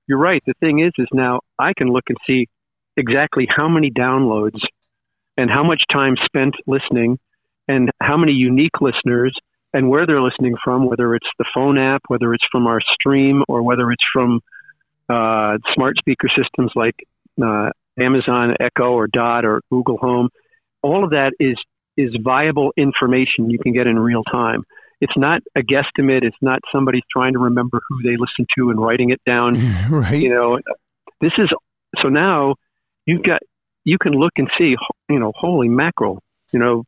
[0.07, 0.43] you're right.
[0.47, 2.49] The thing is is now I can look and see
[2.97, 4.61] exactly how many downloads
[5.41, 7.19] and how much time spent listening
[7.67, 9.35] and how many unique listeners
[9.73, 13.43] and where they're listening from, whether it's the phone app, whether it's from our stream,
[13.49, 14.41] or whether it's from
[15.09, 16.95] uh, smart speaker systems like
[17.43, 20.29] uh, Amazon Echo or Dot or Google Home.
[20.83, 21.57] All of that is
[21.97, 24.65] is viable information you can get in real time.
[25.01, 26.23] It's not a guesstimate.
[26.23, 29.55] It's not somebody trying to remember who they listen to and writing it down.
[29.91, 30.21] right.
[30.21, 30.59] You know,
[31.23, 31.49] this is
[32.03, 32.57] so now
[33.07, 33.41] you've got
[33.85, 34.77] you can look and see,
[35.09, 36.85] you know, holy mackerel, you know,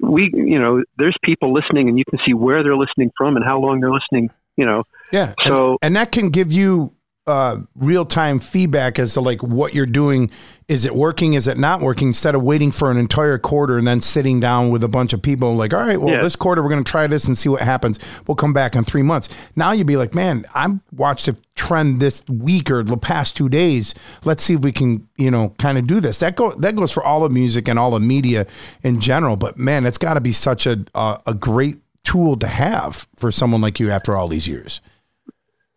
[0.00, 3.44] we, you know, there's people listening and you can see where they're listening from and
[3.44, 4.82] how long they're listening, you know.
[5.12, 5.34] Yeah.
[5.44, 6.94] So, and, and that can give you
[7.30, 10.30] uh, real time feedback as to like what you're doing.
[10.68, 11.34] Is it working?
[11.34, 12.08] Is it not working?
[12.08, 15.20] Instead of waiting for an entire quarter and then sitting down with a bunch of
[15.20, 16.20] people, like, all right, well, yeah.
[16.20, 17.98] this quarter we're going to try this and see what happens.
[18.26, 19.28] We'll come back in three months.
[19.56, 23.48] Now you'd be like, man, I've watched a trend this week or the past two
[23.48, 23.94] days.
[24.24, 26.18] Let's see if we can, you know, kind of do this.
[26.18, 28.46] That go that goes for all of music and all of media
[28.82, 29.36] in general.
[29.36, 33.30] But man, it's got to be such a, a a great tool to have for
[33.30, 34.80] someone like you after all these years.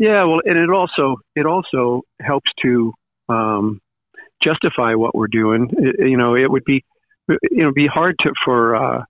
[0.03, 2.91] Yeah, well, and it also it also helps to
[3.29, 3.79] um,
[4.43, 5.69] justify what we're doing.
[5.71, 6.83] It, you know, it would be
[7.29, 9.05] you know be hard to for uh,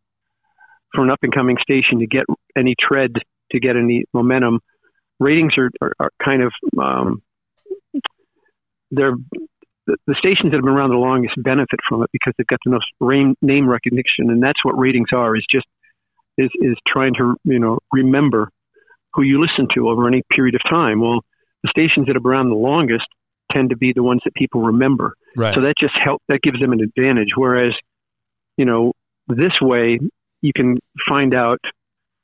[0.94, 2.26] for an up and coming station to get
[2.56, 3.14] any tread
[3.54, 4.60] to get any momentum.
[5.20, 7.24] Ratings are, are, are kind of um,
[8.92, 9.16] they're
[9.88, 12.60] the, the, stations that have been around the longest benefit from it because they've got
[12.64, 12.86] the most
[13.42, 15.36] name recognition, and that's what ratings are.
[15.36, 15.66] Is just
[16.38, 18.50] is is trying to you know remember
[19.14, 21.02] who you listen to over any period of time.
[21.02, 21.22] Well,
[21.64, 23.06] the stations that have been around the longest
[23.52, 25.16] tend to be the ones that people remember.
[25.36, 25.54] Right.
[25.54, 27.30] So that just help that gives them an advantage.
[27.36, 27.74] Whereas,
[28.58, 28.94] you know,
[29.28, 30.00] this way
[30.42, 31.60] you can find out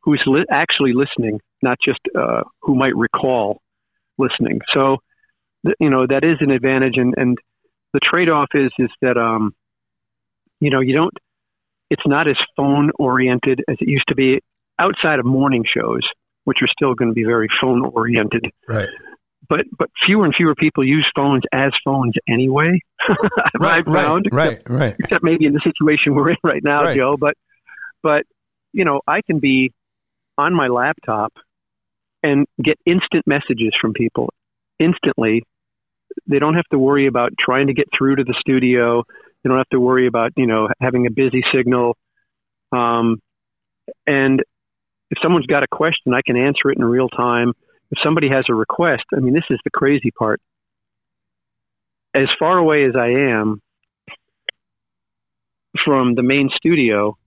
[0.02, 3.62] who's li- actually listening, not just uh, who might recall
[4.18, 4.60] listening.
[4.74, 4.98] So,
[5.66, 6.98] th- you know, that is an advantage.
[6.98, 7.38] And, and
[7.94, 9.54] the trade-off is is that um,
[10.60, 11.14] you know you don't.
[11.90, 14.42] It's not as phone oriented as it used to be
[14.78, 16.02] outside of morning shows
[16.50, 18.44] which are still going to be very phone oriented.
[18.68, 18.90] Right.
[19.48, 22.80] But but fewer and fewer people use phones as phones anyway.
[23.60, 24.96] right, right, right, right.
[24.98, 26.98] Except maybe in the situation we're in right now, right.
[26.98, 27.18] Joe.
[27.20, 27.36] But
[28.02, 28.24] but
[28.74, 29.74] you know, I can be
[30.40, 31.34] on my laptop
[32.24, 34.34] and get instant messages from people
[34.80, 35.44] instantly.
[36.26, 39.04] They don't have to worry about trying to get through to the studio.
[39.44, 41.96] They don't have to worry about you know having a busy signal.
[42.72, 43.20] Um,
[44.08, 44.42] and
[45.12, 47.54] if someone's got a question, I can answer it in real time.
[47.92, 50.40] If somebody has a request, I mean, this is the crazy part.
[52.14, 53.62] As far away as I am
[55.84, 57.18] from the main studio,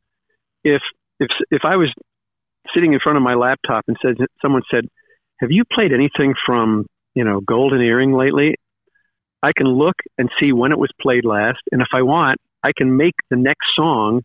[0.65, 0.83] if
[1.19, 1.93] if if I was
[2.75, 4.87] sitting in front of my laptop and said someone said,
[5.41, 8.57] "Have you played anything from you know Golden Earring lately?"
[9.43, 12.71] I can look and see when it was played last, and if I want, I
[12.77, 14.23] can make the next song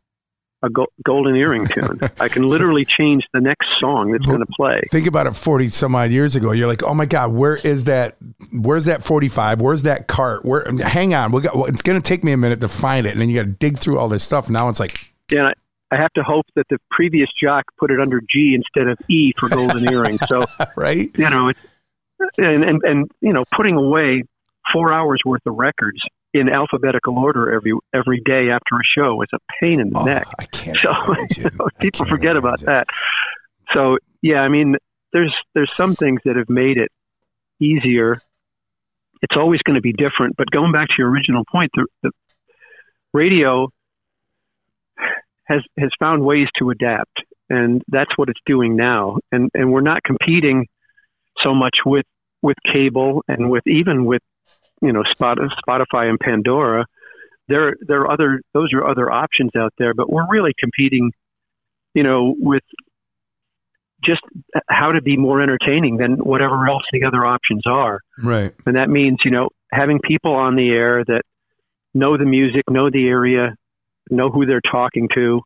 [0.63, 1.99] a go- golden earring tune.
[2.19, 4.81] I can literally change the next song that's going to play.
[4.91, 6.51] Think about it 40 some odd years ago.
[6.51, 8.17] You're like, "Oh my god, where is that
[8.51, 9.61] where's that 45?
[9.61, 10.45] Where's that cart?
[10.45, 11.31] Where hang on.
[11.31, 13.29] We got well, it's going to take me a minute to find it." And then
[13.29, 14.49] you got to dig through all this stuff.
[14.49, 15.51] Now it's like Yeah,
[15.91, 18.97] I, I have to hope that the previous jock put it under G instead of
[19.09, 20.17] E for golden earring.
[20.27, 21.09] So, right?
[21.17, 21.59] you know, it's
[22.37, 24.23] and, and and you know, putting away
[24.73, 26.01] 4 hours worth of records
[26.39, 30.03] in alphabetical order every every day after a show is a pain in the Oh,
[30.03, 30.27] neck.
[30.39, 30.77] I can't.
[30.81, 30.89] So
[31.37, 32.87] you know, people can't forget about that.
[33.73, 34.75] So yeah, I mean,
[35.13, 36.91] there's there's some things that have made it
[37.59, 38.21] easier.
[39.21, 42.11] It's always going to be different, but going back to your original point, the, the
[43.13, 43.69] radio
[45.45, 49.17] has has found ways to adapt, and that's what it's doing now.
[49.31, 50.67] And and we're not competing
[51.43, 52.05] so much with
[52.41, 54.21] with cable and with even with
[54.81, 56.85] you know Spotify and Pandora.
[57.47, 61.11] There there are other those are other options out there, but we're really competing,
[61.93, 62.63] you know, with
[64.03, 64.21] just
[64.69, 67.99] how to be more entertaining than whatever else the other options are.
[68.21, 68.53] Right.
[68.65, 71.23] And that means, you know, having people on the air that
[71.93, 73.55] know the music, know the area,
[74.09, 75.41] know who they're talking to,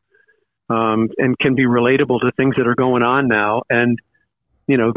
[0.69, 3.61] um, and can be relatable to things that are going on now.
[3.69, 3.97] And,
[4.67, 4.93] you know,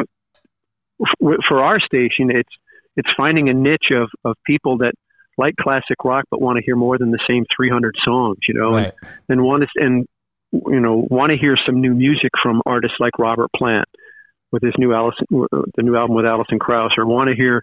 [1.00, 2.52] f- for our station, it's,
[2.96, 4.92] it's finding a niche of, of people that
[5.36, 8.74] like classic rock, but want to hear more than the same 300 songs, you know,
[8.76, 8.92] Right.
[9.02, 10.06] and, and want to, and,
[10.52, 13.86] you know, want to hear some new music from artists like Robert Plant
[14.52, 17.62] with his new Allison, the new album with Alison Krauss, or want to hear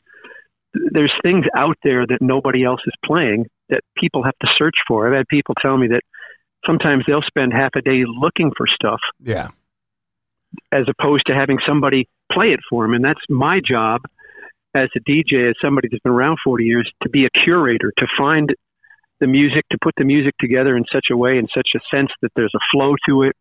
[0.74, 5.08] there's things out there that nobody else is playing that people have to search for.
[5.08, 6.02] I've had people tell me that
[6.65, 9.50] sometimes they'll spend half a day looking for stuff Yeah.
[10.74, 12.94] as opposed to having somebody play it for them.
[12.94, 14.02] And that's my job
[14.73, 18.07] as a DJ, as somebody that's been around 40 years, to be a curator, to
[18.17, 18.53] find
[19.19, 22.10] the music, to put the music together in such a way, in such a sense
[22.21, 23.36] that there's a flow to it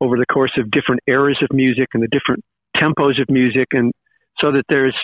[0.00, 2.44] over the course of different eras of music and the different
[2.76, 3.68] tempos of music.
[3.72, 3.92] And
[4.38, 4.94] so that there's,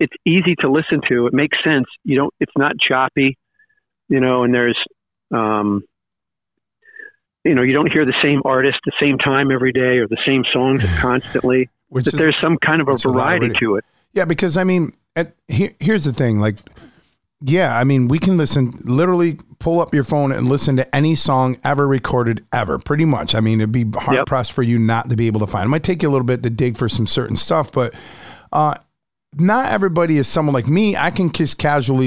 [0.00, 1.26] it's easy to listen to.
[1.26, 1.86] It makes sense.
[2.02, 3.38] You don't, it's not choppy,
[4.08, 4.78] you know, and there's,
[5.32, 5.84] um,
[7.44, 10.18] you know, you don't hear the same artist the same time every day or the
[10.26, 11.68] same songs constantly.
[11.90, 13.84] Which That is- there's some kind of a which a of variety to it.
[14.14, 16.38] Yeah, because I mean, at, here, here's the thing.
[16.40, 16.56] Like,
[17.40, 21.14] yeah, I mean, we can listen, literally pull up your phone and listen to any
[21.14, 23.34] song ever recorded ever, pretty much.
[23.34, 24.26] I mean, it'd be hard Yep.
[24.26, 25.66] pressed for you not to be able to find.
[25.66, 27.92] It might take you a little bit to dig for some certain stuff, but
[28.52, 28.74] uh,
[29.36, 30.96] not everybody is someone like me.
[30.96, 32.06] I can just casually,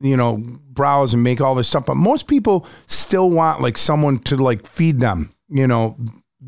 [0.00, 4.18] you know, browse and make all this stuff, but most people still want like someone
[4.20, 5.96] to like feed them, you know,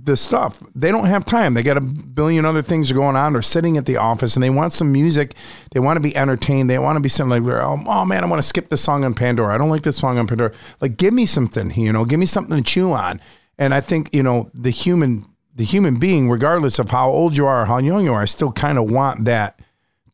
[0.02, 0.61] the stuff.
[0.74, 1.54] They don't have time.
[1.54, 3.33] They got a billion other things going on.
[3.33, 5.35] They're sitting at the office and they want some music.
[5.70, 6.68] They want to be entertained.
[6.68, 9.04] They want to be something like, oh, oh man, I want to skip the song
[9.04, 9.54] on Pandora.
[9.54, 10.52] I don't like this song on Pandora.
[10.80, 13.20] Like, give me something, you know, give me something to chew on.
[13.57, 17.46] And I think, you know, the human, the human being, regardless of how old you
[17.46, 19.61] are or how young you are, I still kind of want that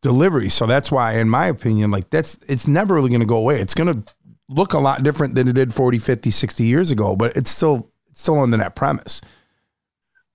[0.01, 0.49] delivery.
[0.49, 3.59] So that's why, in my opinion, like that's, it's never really going to go away.
[3.59, 4.13] It's going to
[4.47, 7.89] look a lot different than it did 40, 50, 60 years ago, but it's still,
[8.11, 9.21] it's still under that premise.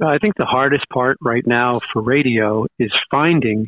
[0.01, 3.67] Uh, I think the hardest part right now for radio is finding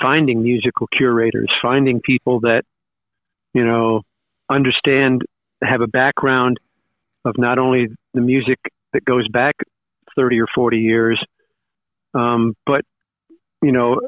[0.00, 2.62] finding musical curators, finding people that
[3.54, 4.02] you know
[4.50, 5.22] understand,
[5.62, 6.58] have a background
[7.24, 8.58] of not only the music
[8.92, 9.54] that goes back
[10.16, 11.22] thirty or forty years,
[12.14, 12.84] um, but
[13.62, 14.00] you know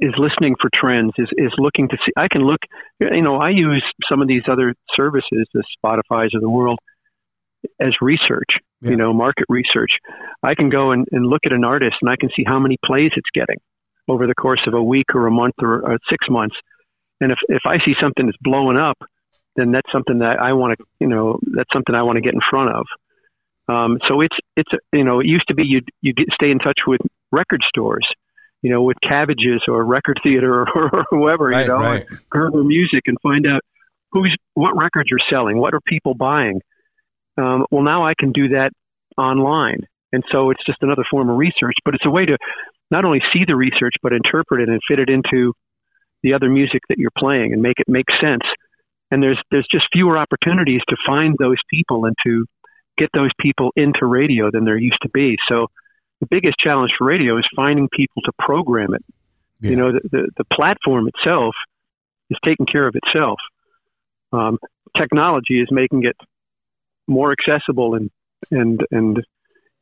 [0.00, 2.12] is listening for trends, is is looking to see.
[2.16, 2.60] I can look,
[3.00, 6.78] you know, I use some of these other services, the Spotify's of the world,
[7.78, 8.48] as research
[8.80, 8.90] Yeah.
[8.90, 9.90] you know, market research.
[10.42, 12.76] I can go and, and look at an artist and I can see how many
[12.84, 13.56] plays it's getting
[14.08, 16.56] over the course of a week or a month or, or six months.
[17.20, 18.96] And if, if I see something that's blowing up,
[19.56, 22.34] then that's something that I want to, you know, that's something I want to get
[22.34, 22.86] in front of.
[23.68, 26.58] Um, so it's, it's, you know, it used to be you you get stay in
[26.58, 27.00] touch with
[27.32, 28.06] record stores,
[28.62, 32.06] you know, with Cabbages or Record Theater or, or whoever, Right, you know, right.
[32.08, 33.60] or Gerber Music and find out
[34.12, 36.60] who's, what records are selling, what are people buying.
[37.38, 38.70] Um, well, now I can do that
[39.16, 39.86] online.
[40.12, 42.36] And so it's just another form of research, but it's a way to
[42.90, 45.52] not only see the research but interpret it and fit it into
[46.22, 48.42] the other music that you're playing and make it make sense.
[49.10, 52.44] And there's there's just fewer opportunities to find those people and to
[52.96, 55.36] get those people into radio than there used to be.
[55.48, 55.68] So
[56.20, 59.04] the biggest challenge for radio is finding people to program it.
[59.60, 59.70] Yeah.
[59.70, 61.54] You know, the, the, the platform itself
[62.30, 63.38] is taking care of itself.
[64.32, 64.58] Um,
[64.96, 66.16] technology is making it
[67.08, 68.10] more accessible and
[68.50, 69.22] and and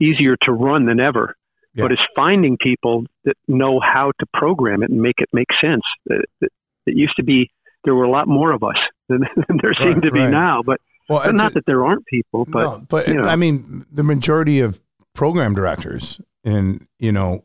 [0.00, 1.34] easier to run than ever.
[1.74, 1.84] Yeah.
[1.84, 5.82] But it's finding people that know how to program it and make it make sense.
[6.06, 6.52] It, it,
[6.86, 7.50] it used to be
[7.84, 8.76] there were a lot more of us
[9.08, 10.30] than, than there seem right, to be right.
[10.30, 10.62] now.
[10.64, 12.46] But, well, but not that there aren't people.
[12.48, 13.24] But no, but you know.
[13.24, 14.80] I mean, the majority of
[15.14, 17.44] program directors and you know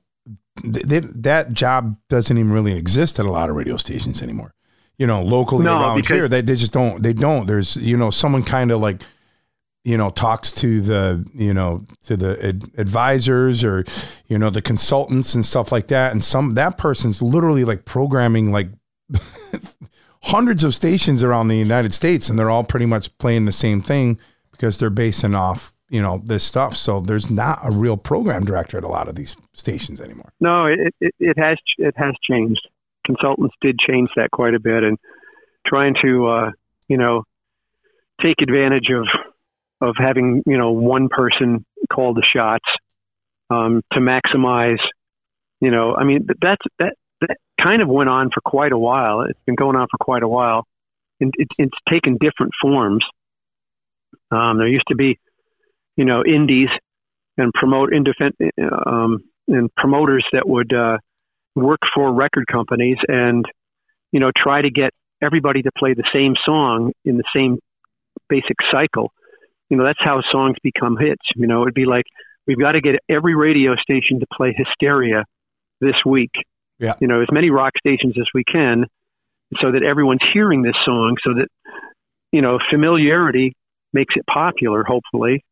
[0.64, 4.54] they, that job doesn't even really exist at a lot of radio stations anymore.
[4.98, 7.02] You know, locally no, around here, they, they just don't.
[7.02, 7.48] They don't.
[7.48, 9.02] There's you know someone kind of like
[9.84, 13.84] you know talks to the you know to the ad- advisors or
[14.28, 16.12] you know the consultants and stuff like that.
[16.12, 18.70] And some that person's literally like programming like
[20.24, 23.82] hundreds of stations around the United States and they're all pretty much playing the same
[23.82, 24.20] thing
[24.52, 26.76] because they're basing off you know this stuff.
[26.76, 30.32] So there's not a real program director at a lot of these stations anymore.
[30.40, 32.68] No it, it, it has it has changed.
[33.06, 35.00] Consultants did change that quite a bit and
[35.66, 36.52] trying to uh,
[36.88, 37.24] you know
[38.22, 39.08] take advantage of
[39.82, 42.66] of having you know one person call the shots
[43.50, 44.80] um, to maximize.
[45.60, 49.22] You know, I mean that's that that kind of went on for quite a while.
[49.22, 50.66] It's been going on for quite a while,
[51.20, 53.04] and it, it's taken different forms.
[54.32, 55.20] Um, there used to be,
[55.98, 56.70] you know, indies
[57.38, 58.54] and promote independent
[58.86, 60.98] um, and promoters that would uh,
[61.56, 63.46] work for record companies and
[64.12, 64.92] you know try to get
[65.22, 67.58] everybody to play the same song in the same
[68.30, 69.12] basic cycle
[69.72, 71.26] you know, that's how songs become hits.
[71.36, 72.04] You know, it'd be like,
[72.46, 75.24] we've got to get every radio station to play Hysteria
[75.80, 76.32] this week.
[76.78, 76.96] Yeah.
[77.00, 78.86] You know, as many rock stations as we can
[79.60, 81.48] so that everyone's hearing this song so that,
[82.34, 83.54] you know, familiarity
[83.94, 85.46] makes it popular, hopefully.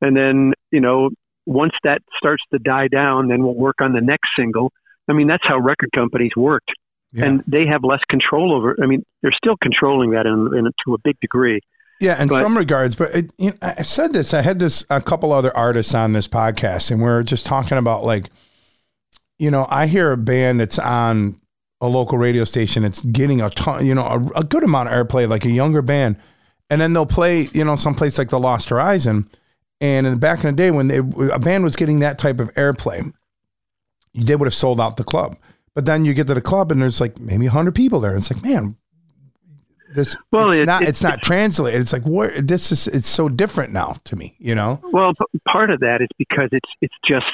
[0.00, 1.10] And then, you know,
[1.44, 4.72] once that starts to die down, then we'll work on the next single.
[5.06, 6.70] I mean, that's how record companies worked.
[7.12, 7.26] Yeah.
[7.26, 8.76] And they have less control over.
[8.82, 11.60] I mean, they're still controlling that in, in to a big degree.
[12.00, 14.32] Yeah, in but, some regards, but it, you know, I said this.
[14.32, 17.76] I had this a couple other artists on this podcast, and we are just talking
[17.76, 18.30] about like,
[19.38, 21.36] you know, I hear a band that's on
[21.82, 22.84] a local radio station.
[22.84, 25.82] It's getting a ton, you know, a, a good amount of airplay, like a younger
[25.82, 26.16] band,
[26.70, 29.28] and then they'll play, you know, someplace like the Lost Horizon.
[29.82, 32.40] And in the back in the day, when they, a band was getting that type
[32.40, 33.12] of airplay,
[34.14, 35.36] they would have sold out the club.
[35.74, 38.16] But then you get to the club and there's like maybe 100 people there.
[38.16, 38.76] It's like, man,
[39.94, 41.80] this well, it's it, not it, it's not translated.
[41.80, 42.86] It's like what this is.
[42.86, 44.36] It's so different now to me.
[44.38, 44.80] You know.
[44.92, 45.12] Well,
[45.48, 47.26] part of that is because it's it's just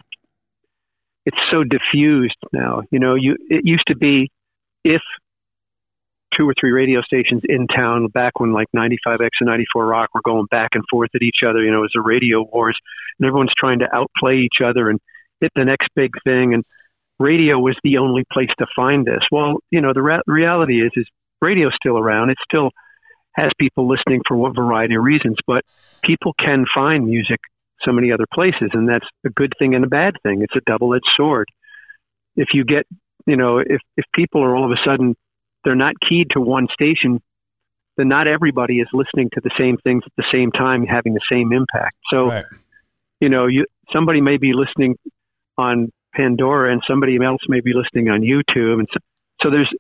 [1.24, 2.82] it's so diffused now.
[2.90, 4.30] You know, you it used to be
[4.84, 5.02] if
[6.36, 10.20] two or three radio stations in town back when like 95X and 94 Rock were
[10.24, 11.62] going back and forth at each other.
[11.62, 12.78] You know, it was a radio wars,
[13.18, 15.00] and everyone's trying to outplay each other and
[15.40, 16.54] hit the next big thing.
[16.54, 16.64] And
[17.18, 19.22] radio was the only place to find this.
[19.30, 21.06] Well, you know, the re- reality is is
[21.40, 22.30] radio's still around.
[22.30, 22.70] It still
[23.34, 25.64] has people listening for what variety of reasons, but
[26.02, 27.40] people can find music
[27.82, 30.42] so many other places, and that's a good thing and a bad thing.
[30.42, 31.48] It's a double-edged sword.
[32.34, 32.86] If you get,
[33.26, 35.14] you know, if if people are all of a sudden
[35.64, 37.20] they're not keyed to one station,
[37.96, 41.20] then not everybody is listening to the same things at the same time, having the
[41.30, 41.96] same impact.
[42.10, 42.44] So, right.
[43.20, 44.96] you know, you somebody may be listening
[45.58, 48.98] on Pandora, and somebody else may be listening on YouTube, and so,
[49.42, 49.70] so there's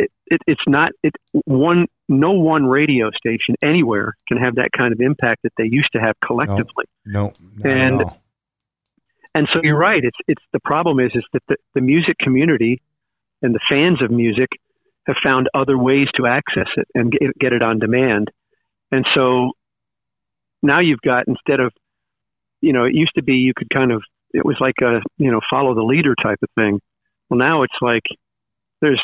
[0.00, 1.12] it, it, it's not it
[1.44, 5.90] one no one radio station anywhere can have that kind of impact that they used
[5.92, 6.84] to have collectively.
[7.04, 8.04] No, no and
[9.34, 10.02] and so you're right.
[10.02, 12.82] It's it's the problem is is that the, the music community
[13.42, 14.48] and the fans of music
[15.06, 18.30] have found other ways to access it and get, get it on demand.
[18.92, 19.52] And so
[20.62, 21.72] now you've got instead of
[22.60, 25.30] you know it used to be you could kind of it was like a you
[25.30, 26.80] know follow the leader type of thing.
[27.28, 28.04] Well, now it's like
[28.80, 29.02] there's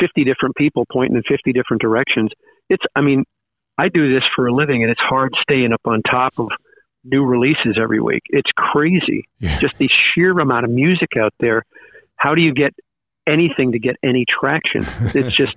[0.00, 2.30] 50 different people pointing in 50 different directions.
[2.68, 3.24] It's, I mean,
[3.78, 6.48] I do this for a living and it's hard staying up on top of
[7.04, 8.22] new releases every week.
[8.30, 9.28] It's crazy.
[9.38, 9.58] Yeah.
[9.58, 11.64] Just the sheer amount of music out there.
[12.16, 12.72] How do you get
[13.26, 14.84] anything to get any traction?
[15.14, 15.54] It's just,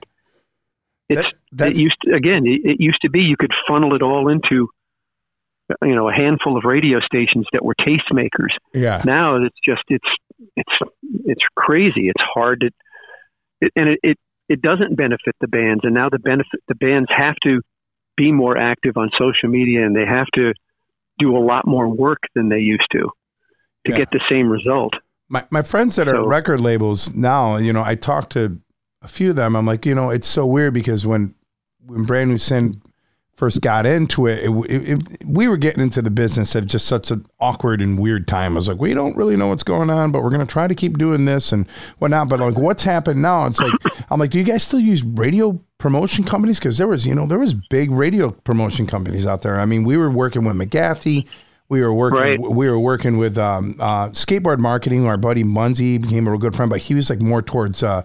[1.10, 4.02] it's, that, it used to, again, it, it used to be you could funnel it
[4.02, 4.68] all into,
[5.82, 8.52] you know, a handful of radio stations that were tastemakers.
[8.74, 9.02] Yeah.
[9.06, 10.10] Now it's just, it's,
[10.58, 10.74] it's,
[11.26, 12.10] it's crazy.
[12.10, 12.72] It's hard to,
[13.62, 14.18] it, and it, it
[14.50, 17.62] it doesn't benefit the bands, and now the benefit the bands have to
[18.16, 20.54] be more active on social media, and they have to
[21.20, 23.10] do a lot more work than they used to
[23.86, 23.98] to yeah.
[23.98, 24.94] get the same result.
[25.30, 28.60] My my friends that are So- record labels now, you know, I talked to
[29.02, 29.56] a few of them.
[29.56, 31.36] I'm like, you know, it's so weird because when
[31.86, 32.74] when Brand New Sin
[33.38, 36.88] first got into it, it, it, it we were getting into the business at just
[36.88, 38.54] such an awkward and weird time.
[38.54, 40.74] I was like, we don't really know what's going on, but we're gonna try to
[40.76, 41.70] keep doing this and
[42.00, 42.30] whatnot.
[42.30, 43.46] But like, what's happened now?
[43.46, 43.72] It's like
[44.10, 46.58] I'm like, do you guys still use radio promotion companies?
[46.58, 49.60] Because there was, you know, there was big radio promotion companies out there.
[49.60, 51.28] I mean, we were working with McGathy.
[51.70, 52.20] We were working.
[52.20, 52.40] Right.
[52.40, 55.06] We were working with um, uh, skateboard marketing.
[55.06, 58.02] Our buddy Munzie became a real good friend, but he was like more towards, uh,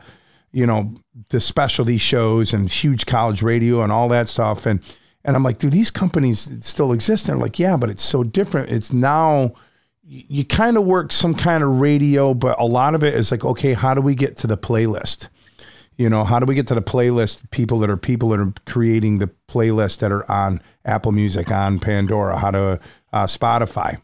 [0.51, 0.93] you know,
[1.30, 4.66] the specialty shows and huge college radio and all that stuff.
[4.66, 4.80] And
[5.24, 7.28] and I'm like, do these companies still exist?
[7.28, 8.70] And they're like, yeah, but it's so different.
[8.70, 9.52] It's now
[10.02, 13.30] you, you kind of work some kind of radio, but a lot of it is
[13.30, 15.28] like, okay, how do we get to the playlist?
[15.96, 17.48] You know, how do we get to the playlist?
[17.50, 21.78] People that are people that are creating the playlist that are on Apple Music, on
[21.78, 22.80] Pandora, how to
[23.12, 24.00] uh, Spotify.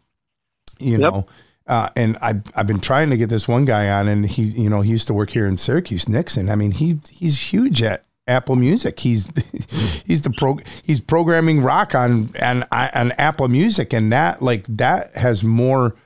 [0.79, 1.01] You Yep.
[1.01, 1.27] know,
[1.67, 4.71] uh, and I've I've been trying to get this one guy on, and he you
[4.71, 6.49] know he used to work here in Syracuse, Nixon.
[6.51, 9.01] I mean, he he's huge at Apple Music.
[9.01, 9.27] He's
[10.07, 15.15] he's the pro he's programming rock on on on Apple Music, and that like that
[15.17, 15.97] has more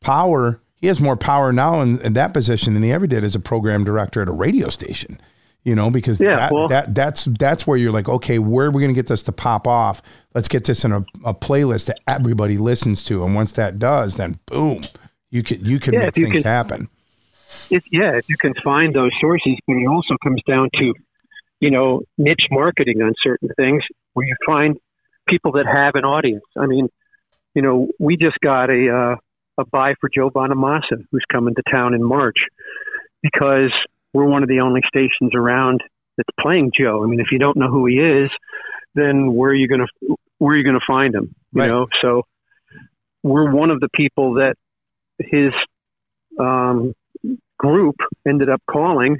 [0.00, 0.60] power.
[0.76, 3.40] He has more power now in, in that position than he ever did as a
[3.40, 5.20] program director at a radio station.
[5.64, 8.70] You know, because Yeah, that, well- that that's that's where you're like, okay, where are
[8.70, 10.02] we going to get this to pop off?
[10.34, 14.16] Let's get this in a, a playlist that everybody listens to, and once that does,
[14.16, 14.82] then boom,
[15.30, 16.88] you can you can Yeah, make you things can- happen.
[17.70, 20.94] If, yeah, if you can find those sources, but it also comes down to,
[21.62, 23.84] you know, niche marketing on certain things
[24.14, 24.76] where you find
[25.28, 26.42] people that have an audience.
[26.58, 26.88] I mean,
[27.54, 31.62] you know, we just got a uh, a buy for Joe Bonamassa, who's coming to
[31.70, 32.38] town in March,
[33.22, 33.72] because
[34.12, 35.82] we're one of the only stations around
[36.16, 37.04] that's playing Joe.
[37.04, 38.30] I mean, if you don't know who he is,
[38.96, 41.32] then where are you going to where are you going to find him?
[41.52, 41.68] You Right.
[41.68, 42.22] know, so
[43.22, 44.56] we're one of the people that
[45.20, 45.52] his
[46.40, 46.92] um,
[47.56, 47.94] group
[48.26, 49.16] ended up calling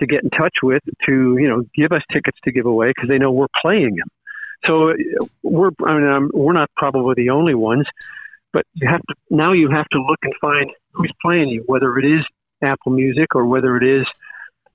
[0.00, 3.08] to get in touch with to you know give us tickets to give away because
[3.08, 4.08] they know we're playing them.
[4.66, 4.92] So
[5.42, 7.86] we're I mean um, we're not probably the only ones,
[8.52, 11.98] but you have to now you have to look and find who's playing you, whether
[11.98, 12.24] it is
[12.62, 14.06] Apple Music or whether it is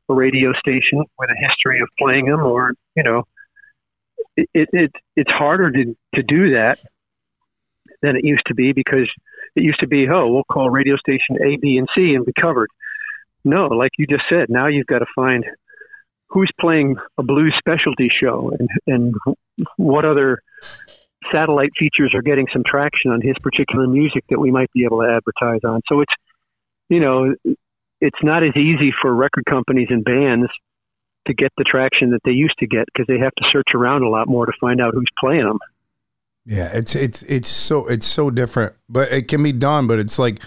[0.10, 3.24] a radio station with a history of playing them, or you know,
[4.36, 6.80] it, it it's harder to to do that
[8.02, 9.10] than it used to be because
[9.56, 12.34] it used to be, oh, we'll call radio station A, B, and C and be
[12.40, 12.70] covered.
[13.46, 15.46] No, like you just said, now you've got to find
[16.30, 19.14] who's playing a blues specialty show and, and
[19.78, 20.40] what other
[21.32, 25.02] satellite features are getting some traction on his particular music that we might be able
[25.02, 25.82] to advertise on.
[25.88, 26.14] So it's,
[26.90, 27.34] you know,
[28.02, 30.50] it's not as easy for record companies and bands
[31.28, 34.04] to get the traction that they used to get because they have to search around
[34.04, 35.60] a lot more to find out who's playing them.
[36.46, 39.88] Yeah, it's it's it's so it's so different, but it can be done.
[39.88, 40.42] But it's like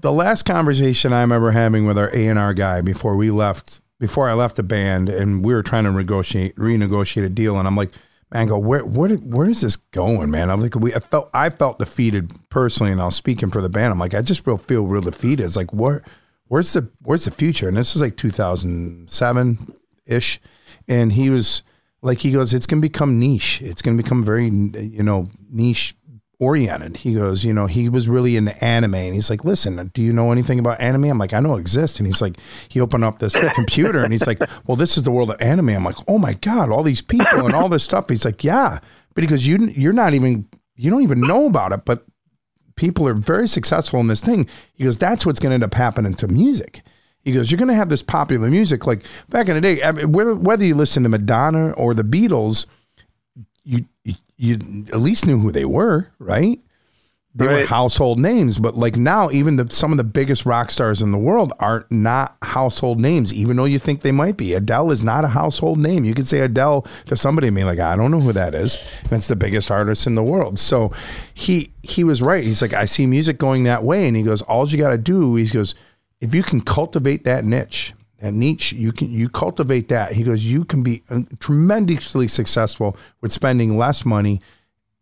[0.00, 3.82] the last conversation I remember having with our A and R guy before we left,
[3.98, 7.66] before I left the band, and we were trying to negotiate renegotiate a deal, and
[7.66, 7.92] I'm like,
[8.32, 10.50] man, I go where where where is this going, man?
[10.50, 13.68] I'm like, we I felt I felt defeated personally, and I was speaking for the
[13.68, 13.92] band.
[13.92, 15.44] I'm like, I just real feel real defeated.
[15.44, 16.02] It's like where
[16.48, 17.68] where's the where's the future?
[17.68, 19.74] And this is like 2007
[20.06, 20.40] ish,
[20.88, 21.62] and he was
[22.02, 23.62] like he goes, it's to become niche.
[23.62, 25.96] It's to become very, you know, niche
[26.44, 26.98] oriented.
[26.98, 30.12] He goes, you know, he was really into anime, and he's like, listen, do you
[30.12, 31.04] know anything about anime?
[31.04, 32.36] I'm like, I know it exists, and he's like,
[32.68, 35.70] he opened up this computer, and he's like, well, this is the world of anime.
[35.70, 38.08] I'm like, oh my god, all these people and all this stuff.
[38.08, 38.78] He's like, yeah,
[39.14, 42.04] because you you're not even you don't even know about it, but
[42.76, 44.48] people are very successful in this thing.
[44.74, 46.82] He goes, that's what's going to end up happening to music.
[47.22, 49.80] He goes, you're going to have this popular music like back in the day.
[50.06, 52.66] Whether, whether you listen to Madonna or the Beatles,
[53.62, 54.14] you, you
[54.44, 56.60] you at least knew who they were, right?
[57.36, 61.02] They were household names, but like now, even the, some of the biggest rock stars
[61.02, 64.54] in the world are not household names, even though you think they might be.
[64.54, 66.04] Adele is not a household name.
[66.04, 68.78] You could say Adele to somebody and be like, I don't know who that is.
[69.10, 70.60] It's the biggest artist in the world.
[70.60, 70.92] So
[71.34, 72.44] he he was right.
[72.44, 74.98] He's like, I see music going that way, and he goes, all you got to
[74.98, 75.74] do, he goes,
[76.20, 77.94] if you can cultivate that niche,
[78.24, 80.12] that niche, you can you cultivate that.
[80.12, 84.40] He goes, you can be uh, tremendously successful with spending less money,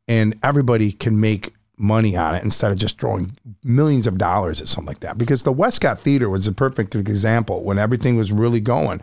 [0.09, 4.67] and everybody can make money on it instead of just throwing millions of dollars at
[4.67, 5.19] something like that.
[5.19, 9.01] Because the Westcott Theater was a perfect example when everything was really going.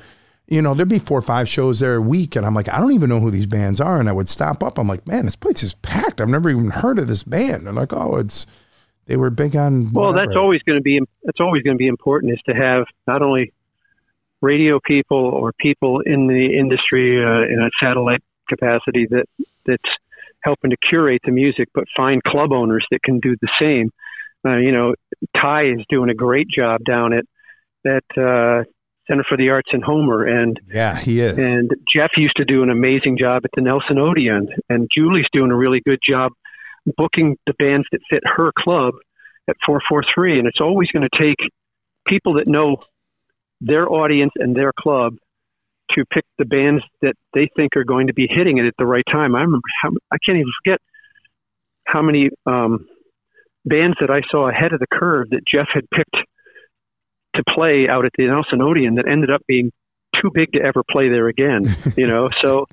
[0.48, 2.80] You know, there'd be four or five shows there a week, and I'm like, I
[2.80, 4.02] don't even know who these bands are.
[4.02, 4.78] And I would stop up.
[4.78, 6.20] I'm like, man, this place is packed.
[6.20, 7.66] I've never even heard of this band.
[7.66, 8.46] They're like, oh, it's
[9.06, 9.94] they were big on.
[9.94, 12.86] Well, that's always going to be that's always going to be important is to have
[13.08, 13.54] not only
[14.42, 19.26] radio people or people in the industry uh, in a satellite capacity that
[19.66, 19.90] that's
[20.44, 23.92] helping to curate the music, but find club owners that can do the same.
[24.46, 24.96] Uh, you know,
[25.36, 27.26] Ty is doing a great job down at
[27.84, 28.64] that uh,
[29.10, 31.38] Center for the Arts in Homer, and yeah, he is.
[31.38, 35.52] And Jeff used to do an amazing job at the Nelson Odeon, and Julie's doing
[35.52, 36.32] a really good job
[36.96, 38.94] booking the bands that fit her club
[39.50, 40.40] at 443.
[40.40, 41.38] And it's always going to take
[42.08, 42.78] people that know
[43.62, 45.16] their audience and their club
[45.92, 48.86] to pick the bands that they think are going to be hitting it at the
[48.86, 49.36] right time.
[49.36, 50.80] I remember how, I can't even forget
[51.86, 52.88] how many um,
[53.66, 56.16] bands that I saw ahead of the curve that Jeff had picked
[57.36, 59.72] to play out at the Nelson Odeon that ended up being
[60.22, 61.66] too big to ever play there again.
[61.98, 62.66] You know, so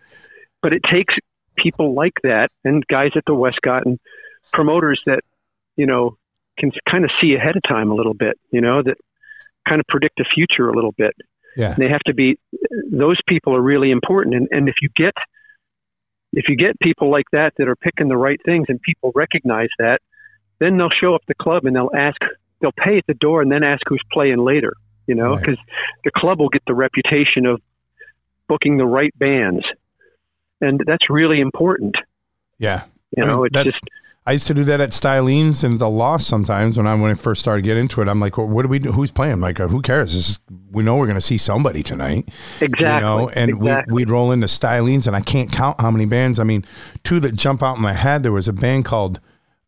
[0.62, 1.14] but it takes
[1.56, 3.98] people like that and guys at the Westcott and
[4.52, 5.20] promoters that
[5.76, 6.16] you know
[6.58, 8.38] can kind of see ahead of time a little bit.
[8.50, 8.96] You know that
[9.68, 11.14] kind of predict the future a little bit.
[11.56, 11.68] Yeah.
[11.68, 12.38] And they have to be
[12.90, 15.14] those people are really important and, and if you get
[16.32, 19.70] if you get people like that that are picking the right things and people recognize
[19.78, 20.00] that,
[20.58, 22.18] then they'll show up the club and they'll ask
[22.60, 24.74] they'll pay at the door and then ask who's playing later,
[25.06, 26.02] you know, because right.
[26.04, 27.60] the club will get the reputation of
[28.48, 29.64] booking the right bands.
[30.60, 31.96] And that's really important.
[32.58, 32.84] Yeah.
[33.16, 33.84] You know, I mean, it's just
[34.28, 37.14] I used to do that at Stylene's and the Lost sometimes when I when I
[37.14, 38.08] first started getting into it.
[38.08, 38.90] I'm like, well, what do we do?
[38.90, 39.34] Who's playing?
[39.34, 40.16] I'm like, who cares?
[40.16, 40.40] Is,
[40.72, 42.28] we know we're going to see somebody tonight.
[42.60, 42.86] Exactly.
[42.86, 43.94] You know, and exactly.
[43.94, 46.40] we, would roll into Stylene's and I can't count how many bands.
[46.40, 46.64] I mean,
[47.04, 48.24] two that jump out in my head.
[48.24, 49.20] There was a band called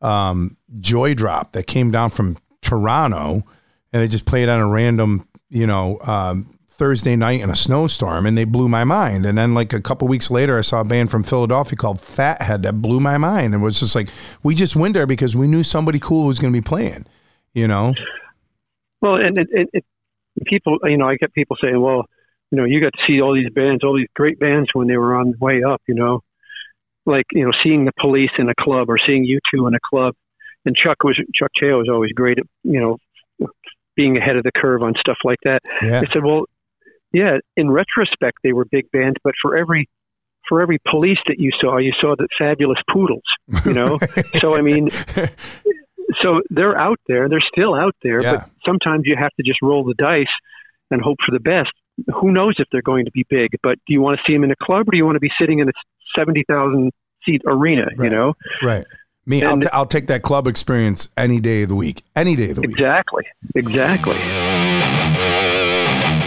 [0.02, 3.44] um, Joydrop that came down from Toronto
[3.92, 8.24] and they just played on a random, you know, um, Thursday night in a snowstorm
[8.24, 9.26] and they blew my mind.
[9.26, 12.62] And then like a couple weeks later, I saw a band from Philadelphia called Fathead
[12.62, 13.52] that blew my mind.
[13.52, 14.08] And was just like,
[14.44, 17.04] we just went there because we knew somebody cool was going to be playing,
[17.52, 17.94] you know?
[19.02, 19.84] Well, and it, it, it,
[20.46, 22.04] people, you know, I get people saying, well,
[22.52, 24.96] you know, you got to see all these bands, all these great bands when they
[24.96, 26.20] were on the way up, you know,
[27.06, 29.80] like, you know, seeing the police in a club or seeing you two in a
[29.90, 30.14] club.
[30.64, 32.98] And Chuck was, Chuck Cheo was always great at, you know,
[33.96, 35.60] being ahead of the curve on stuff like that.
[35.82, 36.00] Yeah.
[36.00, 36.44] I said, well,
[37.12, 39.88] yeah, in retrospect, they were big bands, but for every
[40.48, 43.22] for every police that you saw, you saw the fabulous poodles.
[43.64, 43.98] You know,
[44.36, 44.88] so I mean,
[46.22, 48.32] so they're out there, they're still out there, yeah.
[48.32, 50.26] but sometimes you have to just roll the dice
[50.90, 51.70] and hope for the best.
[52.20, 53.50] Who knows if they're going to be big?
[53.62, 55.20] But do you want to see them in a club, or do you want to
[55.20, 55.72] be sitting in a
[56.16, 56.92] seventy thousand
[57.24, 57.86] seat arena?
[57.96, 58.04] Right.
[58.04, 58.84] You know, right.
[59.26, 62.02] Me, I'll, t- I'll take that club experience any day of the week.
[62.16, 62.70] Any day of the week.
[62.70, 63.24] Exactly.
[63.54, 64.16] Exactly.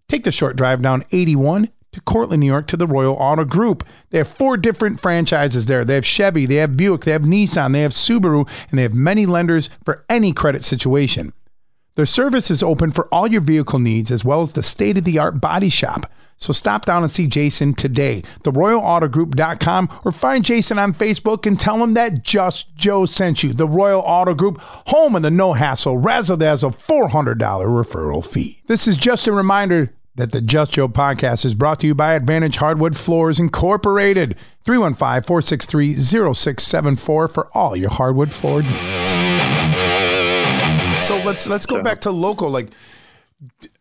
[0.10, 3.88] Take the short drive down 81 to Cortland, New York to the Royal Auto Group.
[4.10, 5.86] They have four different franchises there.
[5.86, 8.94] They have Chevy, they have Buick, they have Nissan, they have Subaru, and they have
[8.94, 11.32] many lenders for any credit situation.
[11.94, 15.04] Their service is open for all your vehicle needs as well as the state of
[15.04, 16.12] the art body shop.
[16.38, 21.84] So stop down and see Jason today, theroyalautogroup.com, or find Jason on Facebook and tell
[21.84, 23.52] him that Just Joe sent you.
[23.52, 28.62] The Royal Auto Group, home of the no hassle, razzle dazzle $400 referral fee.
[28.68, 32.14] This is just a reminder that the Just Joe podcast is brought to you by
[32.14, 34.36] Advantage Hardwood Floors Incorporated.
[34.66, 38.78] 315 463 0674 for all your hardwood floor needs.
[41.08, 42.50] So let's let's go back to local.
[42.50, 42.70] Like,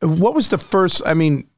[0.00, 1.02] what was the first?
[1.04, 1.48] I mean,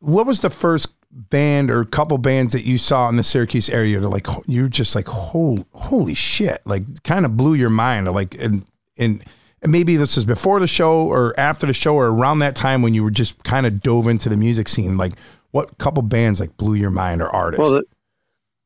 [0.00, 3.98] what was the first band or couple bands that you saw in the Syracuse area
[3.98, 8.34] that like you're just like holy holy shit like kind of blew your mind like
[8.36, 8.64] and
[8.96, 9.24] and
[9.66, 12.94] maybe this is before the show or after the show or around that time when
[12.94, 14.96] you were just kind of dove into the music scene.
[14.96, 15.12] Like
[15.50, 17.60] what couple bands like blew your mind or artists?
[17.60, 17.84] Well the,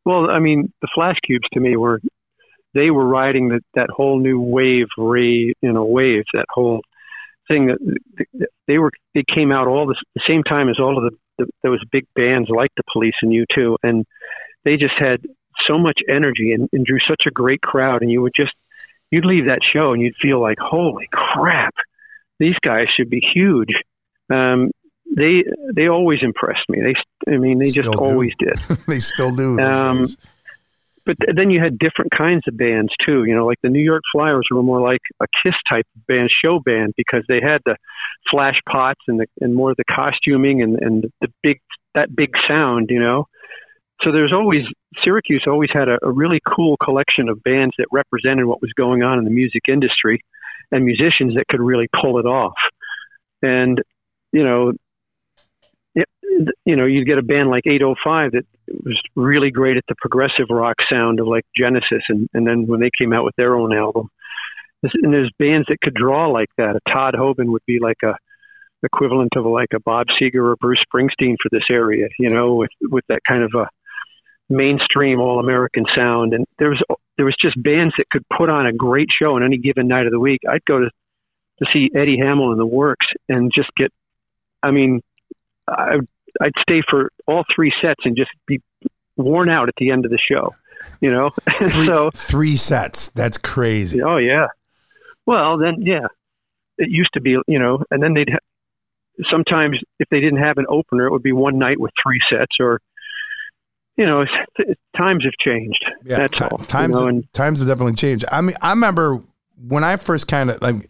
[0.04, 2.00] well i mean the flash cubes to me were
[2.74, 6.80] they were riding that that whole new wave ray you know wave that whole
[7.48, 11.04] thing that they were they came out all the, the same time as all of
[11.04, 14.04] the, the those big bands like the police and U2 and
[14.64, 15.20] they just had
[15.66, 18.52] so much energy and, and drew such a great crowd and you would just
[19.14, 21.74] you'd leave that show and you'd feel like, holy crap,
[22.40, 23.72] these guys should be huge.
[24.28, 24.70] Um,
[25.16, 25.44] they
[25.74, 26.80] they always impressed me.
[26.80, 27.98] They, I mean, they still just do.
[27.98, 28.58] always did.
[28.88, 29.60] they still do.
[29.60, 30.08] Um,
[31.06, 33.24] but then you had different kinds of bands too.
[33.24, 36.58] You know, like the New York Flyers were more like a Kiss type band, show
[36.58, 37.76] band, because they had the
[38.30, 41.60] flash pots and the and more of the costuming and and the big
[41.94, 42.88] that big sound.
[42.90, 43.26] You know,
[44.04, 44.64] so there's always
[45.02, 49.02] Syracuse always had a, a really cool collection of bands that represented what was going
[49.02, 50.20] on in the music industry
[50.70, 52.54] and musicians that could really pull it off.
[53.42, 53.80] and
[54.32, 54.72] you know,
[55.94, 56.08] it,
[56.64, 58.44] you know, you'd get a band like 805 that
[58.84, 62.80] was really great at the progressive rock sound of like Genesis, and and then when
[62.80, 64.08] they came out with their own album,
[64.82, 66.76] and there's bands that could draw like that.
[66.76, 68.16] A Todd Hobin would be like a
[68.82, 72.70] equivalent of like a Bob Seger or Bruce Springsteen for this area, you know, with
[72.82, 73.68] with that kind of a
[74.48, 76.34] mainstream all American sound.
[76.34, 76.82] And there was
[77.16, 80.06] there was just bands that could put on a great show on any given night
[80.06, 80.40] of the week.
[80.48, 80.90] I'd go to
[81.60, 83.92] to see Eddie Hamill in the Works and just get,
[84.62, 85.00] I mean,
[85.68, 85.98] I,
[86.40, 88.60] I'd stay for all three sets and just be
[89.16, 90.54] worn out at the end of the show,
[91.00, 91.30] you know.
[91.58, 93.10] Three, so three sets.
[93.10, 94.02] That's crazy.
[94.02, 94.48] Oh yeah.
[95.26, 96.08] Well, then yeah,
[96.76, 100.58] it used to be, you know, and then they'd ha- sometimes if they didn't have
[100.58, 102.80] an opener, it would be one night with three sets or
[103.96, 104.24] you know,
[104.96, 105.84] times have changed.
[106.04, 106.58] Yeah, That's t- all.
[106.58, 108.24] Times, you know, and, times have definitely changed.
[108.30, 109.20] I mean, I remember
[109.56, 110.88] when I first kind of like,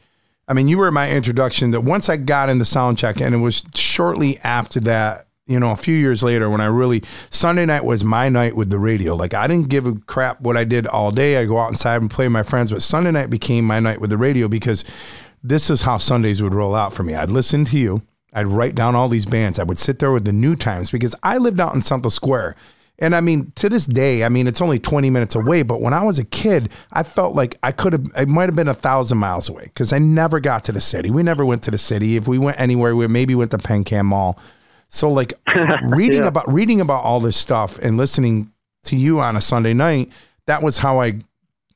[0.48, 3.38] I mean, you were my introduction that once I got into sound check, and it
[3.38, 7.84] was shortly after that, you know, a few years later when I really, Sunday night
[7.84, 9.14] was my night with the radio.
[9.14, 11.38] Like, I didn't give a crap what I did all day.
[11.38, 14.00] I go out inside and play with my friends, but Sunday night became my night
[14.00, 14.84] with the radio because
[15.42, 17.14] this is how Sundays would roll out for me.
[17.14, 18.02] I'd listen to you.
[18.32, 19.59] I'd write down all these bands.
[19.59, 22.57] I would sit there with the new times because I lived out in Santos Square.
[22.99, 25.92] And I mean, to this day, I mean, it's only 20 minutes away, but when
[25.92, 28.74] I was a kid, I felt like I could have, it might have been a
[28.74, 31.11] thousand miles away because I never got to the city.
[31.11, 32.16] We never went to the city.
[32.16, 34.38] If we went anywhere, we maybe went to Penn-Can Mall.
[34.88, 35.34] So like
[35.82, 36.28] reading yeah.
[36.28, 38.53] about, reading about all this stuff and listening
[38.84, 40.12] to you on a Sunday night,
[40.47, 41.18] that was how I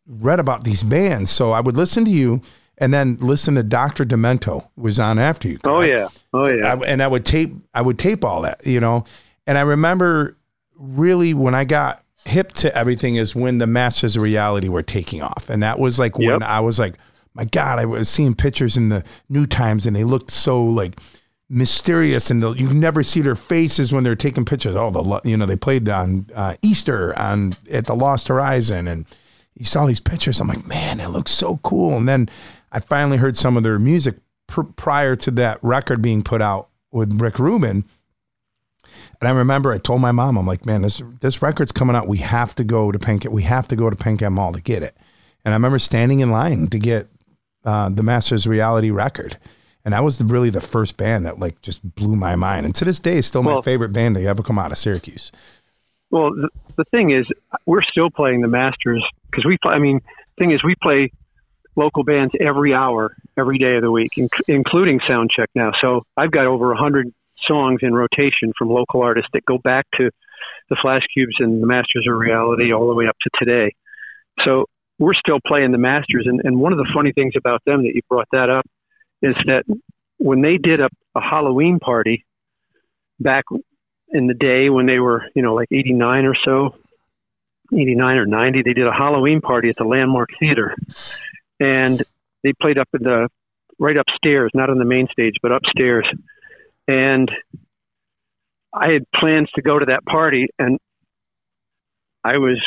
[0.06, 1.30] read about these bands.
[1.30, 2.42] So I would listen to you
[2.78, 4.04] and then listen to Dr.
[4.04, 5.58] Demento was on after you.
[5.64, 6.08] Oh yeah.
[6.32, 6.74] Oh yeah.
[6.74, 9.04] I, and I would tape, I would tape all that, you know,
[9.48, 10.36] and I remember
[10.78, 15.22] really when I got hip to everything is when the Masters of Reality were taking
[15.22, 16.32] off, and that was like yep.
[16.32, 16.94] when I was like,
[17.34, 20.98] my God, I was seeing pictures in the New Times, and they looked so like
[21.48, 24.76] mysterious, and you never see their faces when they're taking pictures.
[24.76, 29.06] Oh, the you know they played on uh, Easter on at the Lost Horizon, and
[29.54, 30.40] you saw these pictures.
[30.40, 31.96] I'm like, man, it looks so cool.
[31.96, 32.28] And then
[32.72, 34.16] I finally heard some of their music
[34.46, 37.84] pr- prior to that record being put out with Rick Rubin
[39.20, 42.08] and I remember I told my mom, I'm like, man, this this record's coming out.
[42.08, 43.32] We have to go to Penn-Can.
[43.32, 44.96] We have to go to Penn-Can Mall to get it.
[45.44, 47.08] And I remember standing in line to get
[47.64, 49.38] uh, the Masters Reality record.
[49.84, 52.66] And that was the, really the first band that like just blew my mind.
[52.66, 54.78] And to this day, is still well, my favorite band to ever come out of
[54.78, 55.32] Syracuse.
[56.10, 57.26] Well, the, the thing is,
[57.66, 59.72] we're still playing the Masters because we play.
[59.72, 60.00] I mean,
[60.38, 61.10] thing is, we play
[61.76, 65.72] local bands every hour, every day of the week, inc- including Soundcheck now.
[65.80, 67.12] So I've got over a hundred
[67.46, 70.10] songs in rotation from local artists that go back to
[70.70, 73.74] the Flash Cubes and the Masters of Reality all the way up to today.
[74.44, 74.66] So
[74.98, 76.26] we're still playing the Masters.
[76.26, 78.66] And, and one of the funny things about them that you brought that up
[79.22, 79.64] is that
[80.18, 82.24] when they did a, a Halloween party
[83.20, 83.44] back
[84.10, 86.74] in the day when they were, you know, like 89 or so,
[87.72, 90.74] 89 or 90, they did a Halloween party at the Landmark Theater.
[91.60, 92.02] And
[92.42, 93.28] they played up in the
[93.78, 96.06] right upstairs, not on the main stage, but upstairs
[96.88, 97.30] and
[98.72, 100.78] I had plans to go to that party, and
[102.24, 102.58] I was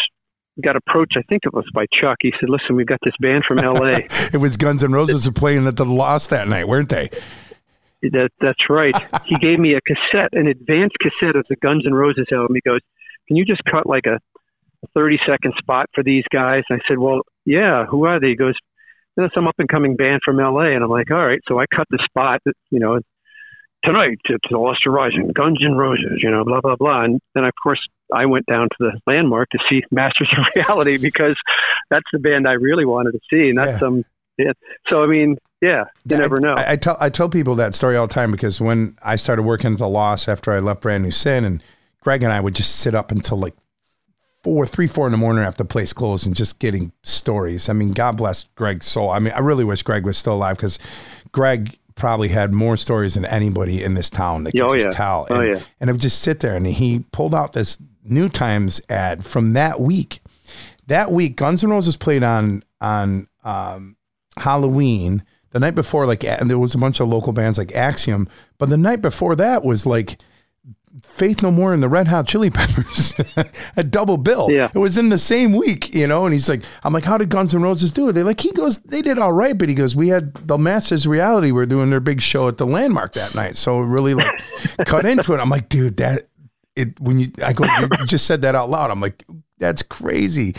[0.64, 1.16] got approached.
[1.18, 2.18] I think it was by Chuck.
[2.22, 4.08] He said, "Listen, we've got this band from L.A.
[4.34, 7.10] it was Guns N' Roses playing at the Lost that night, weren't they?
[8.04, 8.96] That that's right.
[9.26, 12.56] he gave me a cassette, an advanced cassette of the Guns N' Roses album.
[12.56, 12.82] He goes,
[13.28, 16.88] "Can you just cut like a, a thirty second spot for these guys?" And I
[16.88, 17.86] said, "Well, yeah.
[17.86, 18.56] Who are they?" He goes,
[19.18, 21.60] "You know, some up and coming band from L.A." And I'm like, "All right." So
[21.60, 22.42] I cut the spot.
[22.46, 23.00] You know,
[23.84, 27.04] tonight it's the Lost Horizon, Guns N' Roses, you know, blah blah blah.
[27.04, 30.98] And then of course I went down to the landmark to see Masters of Reality
[30.98, 31.36] because
[31.90, 33.88] that's the band I really wanted to see, and that's yeah.
[33.88, 34.06] um.
[34.38, 34.54] Yeah.
[34.88, 36.54] So I mean, yeah, you never know.
[36.54, 39.44] I, I, tell I tell people that story all the time because when I started
[39.44, 41.62] working at the Lost after I left Brand New Sin, and
[42.02, 43.54] Greg and I would just sit up until like
[44.44, 47.70] four, three, four in the morning after the place closed and just getting stories.
[47.70, 49.12] I mean, God bless Greg's soul.
[49.12, 50.80] I mean, I really wish Greg was still alive because
[51.32, 54.92] Greg probably had more stories than anybody in this town that could oh, just yeah.
[54.92, 55.28] tell.
[55.30, 55.64] Oh, and, oh, yeah.
[55.80, 59.54] and I would just sit there and he pulled out this New Times ad from
[59.54, 60.20] that week.
[60.88, 63.96] That week, Guns N' Roses played on on um,
[64.38, 65.24] Halloween.
[65.52, 68.70] The night before, like, and there was a bunch of local bands like Axiom, but
[68.70, 70.18] the night before that was like
[71.04, 73.14] Faith No More and the Red Hot Chili Peppers,
[73.78, 74.50] a double bill.
[74.52, 74.70] Yeah.
[74.74, 77.30] It was in the same week, you know, and he's like, I'm like, how did
[77.30, 78.14] Guns N' Roses do it?
[78.14, 81.08] They're like, he goes, they did all right, but he goes, we had the Masters
[81.08, 83.56] Reality We're doing their big show at the Landmark that night.
[83.56, 84.42] So it really like
[84.86, 85.40] cut into it.
[85.40, 86.24] I'm like, dude, that,
[86.76, 88.92] it, when you, I go, you just said that out loud.
[88.92, 89.24] I'm like,
[89.60, 90.56] that's crazy.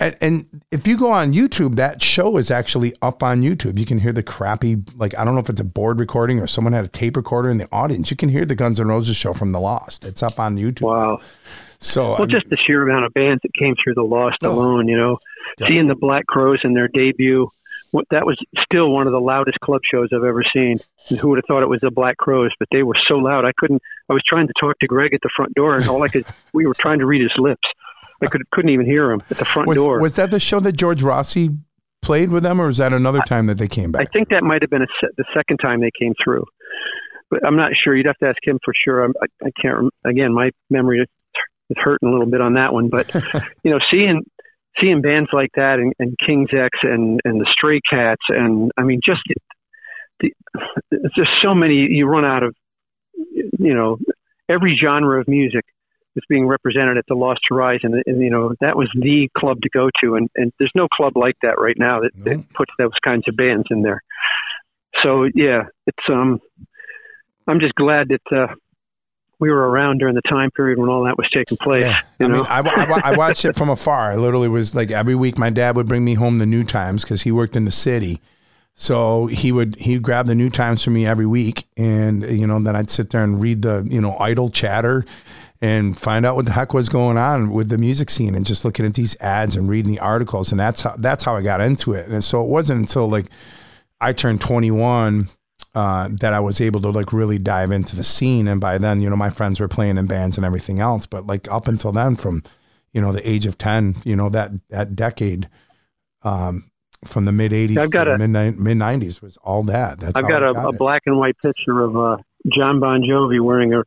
[0.00, 3.78] And, and, if you go on YouTube, that show is actually up on YouTube.
[3.78, 6.46] You can hear the crappy, like I don't know if it's a board recording or
[6.46, 8.10] someone had a tape recorder in the audience.
[8.10, 10.04] You can hear the Guns N' Roses show from the Lost.
[10.04, 10.82] It's up on YouTube.
[10.82, 11.20] Wow.
[11.80, 14.88] So well, just the sheer amount of bands that came through the Lost oh, alone,
[14.88, 15.18] you know,
[15.58, 17.50] seeing the Black Crowes in their debut,
[18.10, 20.76] that was still one of the loudest club shows I've ever seen.
[21.08, 22.52] And who would have thought it was the Black Crowes?
[22.58, 23.82] But they were so loud, I couldn't.
[24.08, 26.26] I was trying to talk to Greg at the front door, and all I could,
[26.52, 27.66] we were trying to read his lips.
[28.22, 30.00] I could couldn't even hear him at the front was, door.
[30.00, 31.50] Was that the show that George Rossi
[32.02, 34.02] played with them, or was that another time that they came back?
[34.02, 36.44] I think that might have been se- the second time they came through,
[37.30, 37.96] but I'm not sure.
[37.96, 39.04] You'd have to ask him for sure.
[39.04, 39.90] I, I can't.
[40.04, 41.06] Again, my memory is,
[41.76, 42.88] hurting a little bit on that one.
[42.88, 43.14] But
[43.64, 44.24] you know, seeing
[44.80, 48.82] seeing bands like that and, and King's X and and the Stray Cats and I
[48.82, 49.20] mean, just
[50.20, 50.32] the,
[51.16, 51.74] just so many.
[51.74, 52.54] You run out of
[53.58, 53.98] you know
[54.48, 55.64] every genre of music
[56.14, 59.68] was being represented at the Lost Horizon, and, you know that was the club to
[59.70, 62.90] go to, and, and there's no club like that right now that, that puts those
[63.04, 64.02] kinds of bands in there.
[65.02, 66.40] So yeah, it's um,
[67.46, 68.54] I'm just glad that uh,
[69.40, 71.84] we were around during the time period when all that was taking place.
[71.84, 72.00] Yeah.
[72.20, 72.36] I know?
[72.38, 74.12] mean, I, I, I, watched it from afar.
[74.12, 77.02] I literally was like every week, my dad would bring me home the New Times
[77.02, 78.20] because he worked in the city.
[78.74, 82.62] So he would he'd grab the New Times for me every week, and you know
[82.62, 85.04] then I'd sit there and read the you know idle chatter,
[85.62, 88.64] and find out what the heck was going on with the music scene and just
[88.64, 91.60] looking at these ads and reading the articles and that's how that's how I got
[91.60, 92.08] into it.
[92.08, 93.26] And so it wasn't until like
[94.00, 95.28] I turned 21
[95.74, 98.48] uh, that I was able to like really dive into the scene.
[98.48, 101.06] And by then, you know, my friends were playing in bands and everything else.
[101.06, 102.42] But like up until then, from
[102.92, 105.48] you know the age of 10, you know that that decade.
[106.22, 106.70] Um,
[107.06, 109.98] from the mid '80s to the mid mid '90s was all that.
[109.98, 112.18] That's I've got, a, got a black and white picture of uh,
[112.52, 113.84] Jon Bon Jovi wearing a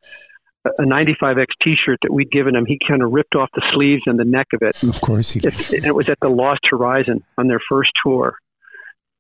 [0.66, 2.66] a 95X T-shirt that we'd given him.
[2.66, 4.82] He kind of ripped off the sleeves and the neck of it.
[4.84, 5.54] Of course he did.
[5.54, 8.38] It, it was at the Lost Horizon on their first tour,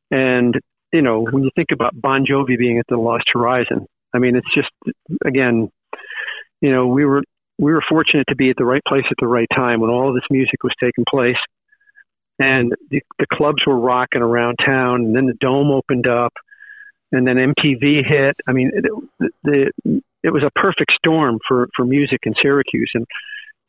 [0.10, 0.60] and
[0.92, 4.36] you know when you think about Bon Jovi being at the Lost Horizon, I mean
[4.36, 4.70] it's just
[5.26, 5.70] again,
[6.62, 7.24] you know we were
[7.60, 10.10] we were fortunate to be at the right place at the right time when all
[10.10, 11.38] of this music was taking place,
[12.40, 16.34] and the, the clubs were rocking around town, and then the dome opened up,
[17.12, 18.38] and then MTV hit.
[18.48, 18.72] I mean
[19.20, 23.06] the, the it was a perfect storm for for music in Syracuse, and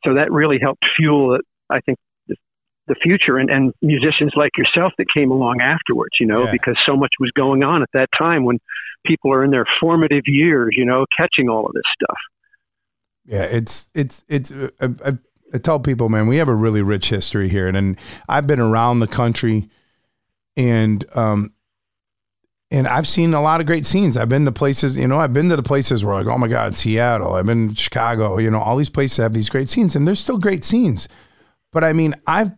[0.04, 1.38] so that really helped fuel,
[1.68, 1.98] I think,
[2.28, 2.36] the,
[2.86, 6.20] the future and, and musicians like yourself that came along afterwards.
[6.20, 6.52] You know, yeah.
[6.52, 8.58] because so much was going on at that time when
[9.04, 10.74] people are in their formative years.
[10.76, 12.18] You know, catching all of this stuff.
[13.26, 14.52] Yeah, it's it's it's.
[14.52, 15.12] Uh, I, I,
[15.52, 17.98] I tell people, man, we have a really rich history here, and, and
[18.28, 19.68] I've been around the country,
[20.56, 21.52] and um,
[22.74, 24.16] and I've seen a lot of great scenes.
[24.16, 26.48] I've been to places, you know, I've been to the places where like, oh my
[26.48, 27.34] God, Seattle.
[27.34, 28.38] I've been to Chicago.
[28.38, 31.08] You know, all these places have these great scenes, and there's still great scenes.
[31.70, 32.50] But I mean, I've,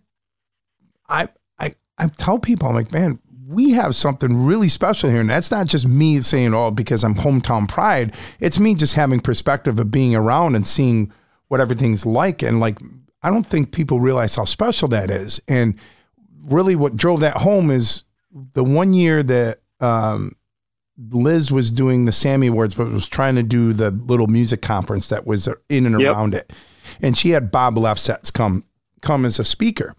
[1.06, 5.28] I, I, I tell people, I'm like, man, we have something really special here, and
[5.28, 8.14] that's not just me saying, oh, because I'm hometown pride.
[8.40, 11.12] It's me just having perspective of being around and seeing
[11.48, 12.78] what everything's like, and like,
[13.22, 15.42] I don't think people realize how special that is.
[15.46, 15.78] And
[16.46, 18.04] really, what drove that home is
[18.54, 20.32] the one year that um,
[21.10, 25.08] Liz was doing the Sammy Awards, but was trying to do the little music conference
[25.08, 26.14] that was in and yep.
[26.14, 26.52] around it.
[27.00, 28.64] And she had Bob Lefsetz come
[29.02, 29.94] come as a speaker.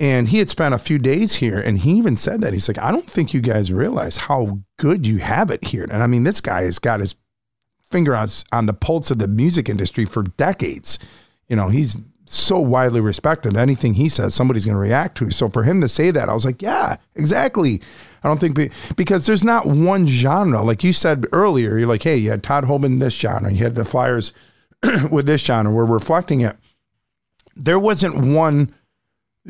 [0.00, 2.78] And he had spent a few days here, and he even said that he's like,
[2.78, 5.84] I don't think you guys realize how good you have it here.
[5.84, 7.14] And I mean, this guy has got his
[7.88, 10.98] finger on, on the pulse of the music industry for decades.
[11.48, 13.56] You know, he's so widely respected.
[13.56, 15.30] Anything he says, somebody's going to react to.
[15.30, 17.80] So for him to say that, I was like, yeah, exactly.
[18.22, 20.62] I don't think because there's not one genre.
[20.62, 23.64] Like you said earlier, you're like, hey, you had Todd Hobin in this genre, you
[23.64, 24.32] had the Flyers
[25.10, 25.72] with this genre.
[25.72, 26.56] We're reflecting it.
[27.56, 28.74] There wasn't one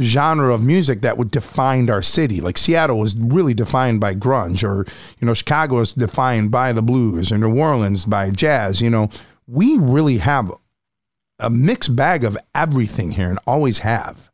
[0.00, 2.40] genre of music that would define our city.
[2.40, 4.86] Like Seattle was really defined by grunge, or
[5.18, 8.80] you know, Chicago was defined by the blues, or New Orleans by jazz.
[8.80, 9.10] You know,
[9.46, 10.50] we really have
[11.38, 14.30] a mixed bag of everything here, and always have.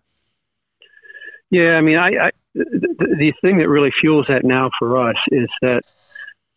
[1.51, 5.16] Yeah, I mean, I, I the, the thing that really fuels that now for us
[5.30, 5.82] is that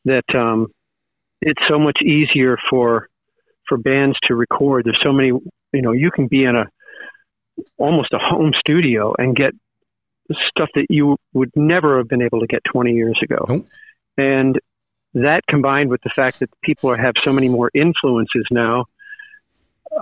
[0.06, 0.68] that um,
[1.42, 3.08] it's so much easier for
[3.68, 4.86] for bands to record.
[4.86, 5.32] There's so many,
[5.74, 6.66] you know, you can be in a
[7.78, 9.54] almost a home studio and get
[10.50, 13.46] stuff that you would never have been able to get 20 years ago.
[13.48, 13.68] Nope.
[14.18, 14.60] And
[15.14, 18.86] that combined with the fact that people have so many more influences now.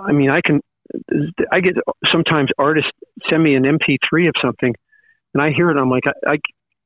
[0.06, 0.60] I mean, I can,
[1.50, 1.74] I get
[2.12, 2.90] sometimes artists
[3.28, 4.74] send me an MP3 of something
[5.34, 5.76] and I hear it.
[5.76, 6.38] I'm like, I, I,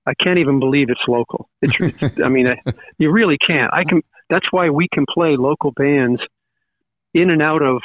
[0.06, 1.48] I can't even believe it's local.
[1.62, 2.60] It's, it's I mean, I,
[2.98, 3.72] you really can't.
[3.72, 4.02] I can.
[4.30, 6.20] That's why we can play local bands
[7.12, 7.82] in and out of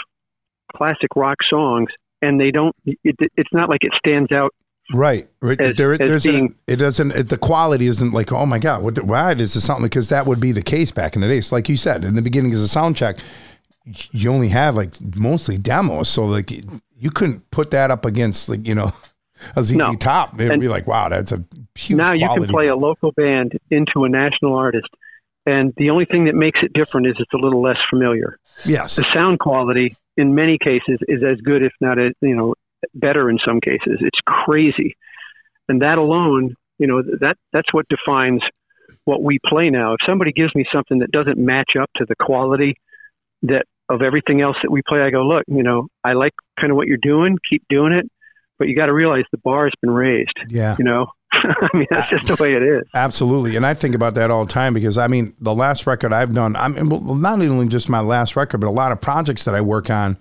[0.76, 1.90] classic rock songs,
[2.22, 2.76] and they don't.
[2.86, 4.54] It, it's not like it stands out
[4.92, 5.60] Right, right.
[5.62, 7.12] As- there, as there's being- it doesn't.
[7.12, 8.96] It, the quality isn't like, oh my god, what?
[8.96, 9.86] The, why is this something?
[9.86, 11.52] Because that would be the case back in the days.
[11.52, 13.18] Like you said in the beginning, as a sound check,
[13.86, 18.66] you only had like mostly demos, so like you couldn't put that up against like
[18.68, 18.92] you know
[19.56, 19.96] a ZZ No.
[19.96, 20.40] Top.
[20.40, 21.44] And- be like, wow, that's a
[21.76, 21.98] huge.
[21.98, 24.88] now you can play a local band into a national artist,
[25.46, 28.38] and the only thing that makes it different is it's a little less familiar.
[28.66, 32.56] yes, The sound quality, in many cases, is as good, if not, a, you know,
[32.94, 33.98] better in some cases.
[34.02, 34.96] It's crazy,
[35.68, 38.42] and that alone, you know, that that's what defines
[39.06, 39.94] what we play now.
[39.94, 42.76] If somebody gives me something that doesn't match up to the quality
[43.44, 46.72] that of everything else that we play, I go, look, you know, I like kind
[46.72, 47.38] of what you're doing.
[47.50, 48.10] Keep doing it,
[48.60, 50.38] but you got to realize the bar has been raised.
[50.50, 50.76] yeah.
[50.78, 52.84] You know, I mean, that's just the way it is.
[52.94, 56.14] Absolutely, and I think about that all the time because I mean, the last record
[56.14, 59.02] I've done, I mean, well, not only just my last record, but a lot of
[59.02, 60.18] projects that I work on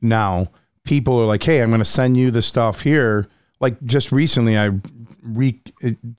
[0.00, 0.48] now.
[0.84, 3.28] People are like, "Hey, I'm going to send you the stuff here."
[3.60, 4.70] Like just recently, I
[5.22, 5.60] re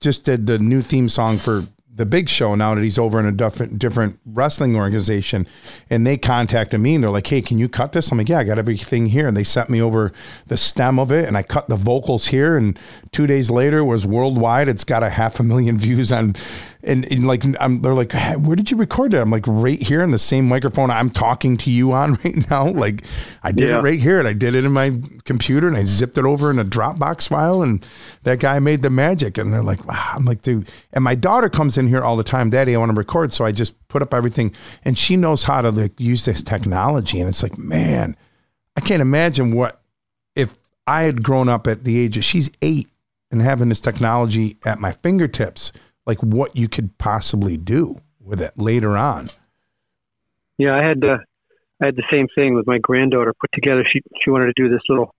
[0.00, 1.62] just did the new theme song for
[1.94, 2.54] the Big Show.
[2.54, 5.46] Now that he's over in a different different wrestling organization,
[5.90, 8.38] and they contacted me and they're like, "Hey, can you cut this?" I'm like, "Yeah,
[8.38, 10.12] I got everything here." And they sent me over
[10.46, 12.56] the stem of it, and I cut the vocals here.
[12.56, 12.78] And
[13.12, 14.68] two days later, was worldwide.
[14.68, 16.34] It's got a half a million views on,
[16.84, 19.18] and, and like I'm, they're like, "Hey, "Where did you record it?
[19.18, 22.68] I'm like, "Right here in the same microphone I'm talking to you on right now."
[22.68, 23.04] Like,
[23.42, 23.78] I did Yeah.
[23.78, 26.50] it right here, and I did it in my computer, and I zipped it over
[26.50, 27.86] in a Dropbox file, and
[28.24, 29.38] that guy made the magic.
[29.38, 32.24] And they're like, "Wow!" I'm like, "Dude," and my daughter comes in here all the
[32.24, 34.54] time, "Daddy, I want to record," so I just put up everything,
[34.84, 38.16] and she knows how to like use this technology, and it's like, man,
[38.76, 39.80] I can't imagine what
[40.34, 40.56] if
[40.86, 42.88] I had grown up at the age of she's eight
[43.30, 45.72] and having this technology at my fingertips,
[46.06, 49.28] like what you could possibly do with it later on.
[50.58, 51.18] Yeah, I had uh,
[51.82, 53.84] I had the same thing with my granddaughter put together.
[53.90, 55.14] She she wanted to do this little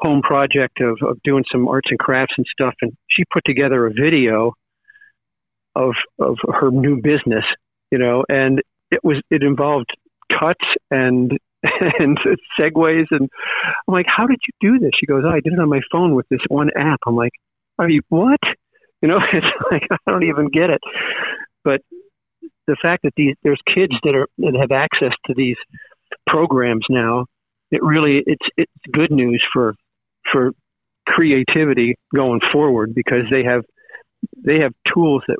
[0.00, 3.86] home project of, of doing some arts and crafts and stuff, and she put together
[3.86, 4.52] a video
[5.74, 7.44] of of her new business,
[7.90, 9.90] you know, and it was it involved
[10.38, 11.32] cuts and
[11.98, 12.18] and
[12.58, 13.28] segues, and
[13.88, 14.90] I'm like, how did you do this?
[14.98, 17.00] She goes, oh, I did it on my phone with this one app.
[17.06, 17.32] I'm like,
[17.78, 18.40] are you what?
[19.02, 20.80] You know, it's like I don't even get it,
[21.64, 21.80] but
[22.66, 25.56] the fact that these there's kids that are that have access to these
[26.26, 27.26] programs now,
[27.70, 29.74] it really it's it's good news for
[30.30, 30.52] for
[31.06, 33.64] creativity going forward because they have
[34.36, 35.38] they have tools that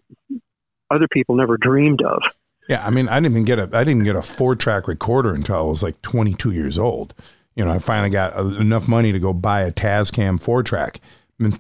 [0.91, 2.21] other people never dreamed of.
[2.69, 5.35] Yeah, I mean, I didn't even get a I didn't get a four track recorder
[5.35, 7.15] until I was like 22 years old.
[7.55, 11.01] You know, I finally got uh, enough money to go buy a Tascam four track.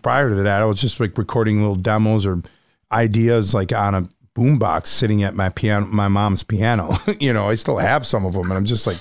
[0.03, 2.43] Prior to that, I was just like recording little demos or
[2.91, 4.03] ideas like on a
[4.35, 6.97] boombox sitting at my piano, my mom's piano.
[7.21, 8.99] you know, I still have some of them, and I'm just like,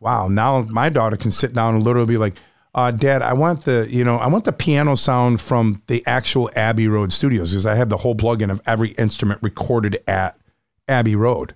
[0.00, 0.28] wow.
[0.28, 2.34] Now my daughter can sit down and literally be like,
[2.74, 6.50] uh, Dad, I want the, you know, I want the piano sound from the actual
[6.56, 10.38] Abbey Road Studios because I have the whole plugin of every instrument recorded at
[10.88, 11.54] Abbey Road.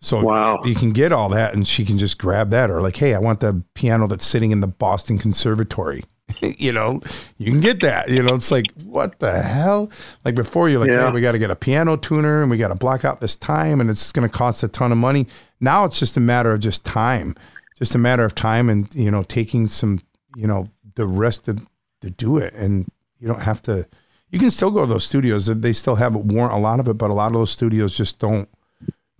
[0.00, 0.60] So Wow.
[0.64, 3.18] you can get all that and she can just grab that or like, hey, I
[3.18, 6.04] want the piano that's sitting in the Boston Conservatory.
[6.58, 7.00] you know,
[7.38, 8.08] you can get that.
[8.08, 9.90] You know, it's like, what the hell?
[10.24, 11.06] Like before you're like, Yeah.
[11.06, 13.36] hey, we got to get a piano tuner and we got to block out this
[13.36, 15.26] time and it's going to cost a ton of money.
[15.60, 17.34] Now it's just a matter of just time,
[17.78, 20.00] just a matter of time and, you know, taking some,
[20.36, 21.56] you know, the rest to,
[22.00, 22.54] to do it.
[22.54, 22.86] And
[23.18, 23.86] you don't have to,
[24.30, 25.46] you can still go to those studios.
[25.46, 27.96] They still have a warrant a lot of it, but a lot of those studios
[27.96, 28.48] just don't,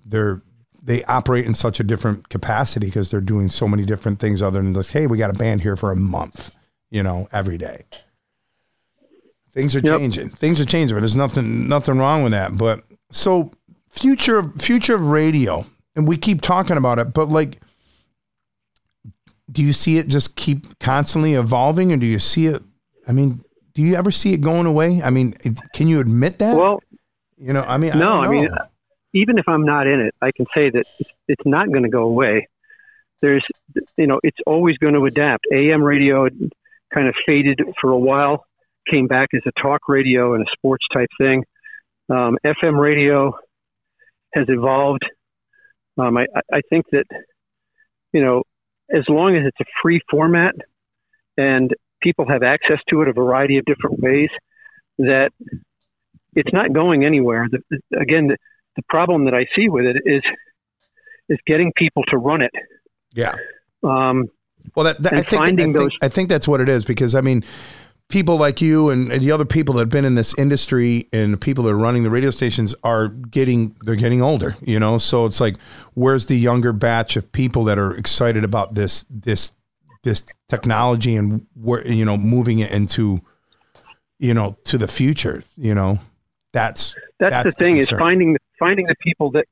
[0.04, 0.42] they're,
[0.82, 4.60] they operate in such a different capacity because they're doing so many different things other
[4.60, 6.54] than just, hey, we got a band here for a month,
[6.94, 7.82] you know, every day.
[9.52, 9.98] Things are Yep.
[9.98, 10.28] changing.
[10.30, 12.56] Things are changing, but there's nothing nothing wrong with that.
[12.56, 13.50] But so
[13.90, 15.66] future future of radio,
[15.96, 17.60] and we keep talking about it, but like
[19.52, 22.62] do you see it just keep constantly evolving or do you see it
[23.06, 25.02] I mean, do you ever see it going away?
[25.02, 25.34] I mean,
[25.74, 26.56] can you admit that?
[26.56, 26.80] Well,
[27.36, 28.48] you know, I mean, no, I, I don't mean,
[29.12, 31.90] even if I'm not in it, I can say that it's, it's not going to
[31.90, 32.48] go away.
[33.20, 33.44] There's,
[33.98, 35.46] you know, it's always going to adapt.
[35.52, 36.28] AM radio
[36.92, 38.44] kind of faded for a while,
[38.90, 41.44] came back as a talk radio and a sports type thing.
[42.08, 43.32] Um, FM radio
[44.34, 45.04] has evolved.
[45.98, 47.04] Um, I, I- think that,
[48.12, 48.42] you know,
[48.94, 50.54] as long as it's a free format
[51.36, 51.70] and
[52.02, 54.28] people have access to it a variety of different ways,
[54.98, 55.30] that
[56.34, 57.46] it's not going anywhere.
[57.50, 58.36] The- again, the,
[58.76, 60.22] the problem that I see with it is
[61.30, 62.50] is getting people to run it.
[63.14, 63.36] yeah.
[63.82, 64.24] Um,
[64.74, 67.14] Well, that, that I think I think, those- I think that's what it is because
[67.14, 67.44] I mean,
[68.08, 71.32] people like you and, and the other people that have been in this industry and
[71.32, 74.98] the people that are running the radio stations are getting they're getting older, you know.
[74.98, 75.56] So it's like,
[75.94, 79.52] where's the younger batch of people that are excited about this this
[80.02, 83.22] this technology and where you know moving it into
[84.18, 85.42] you know, to the future.
[85.56, 85.98] You know,
[86.52, 89.46] that's that's, That's the the thing is finding finding the people that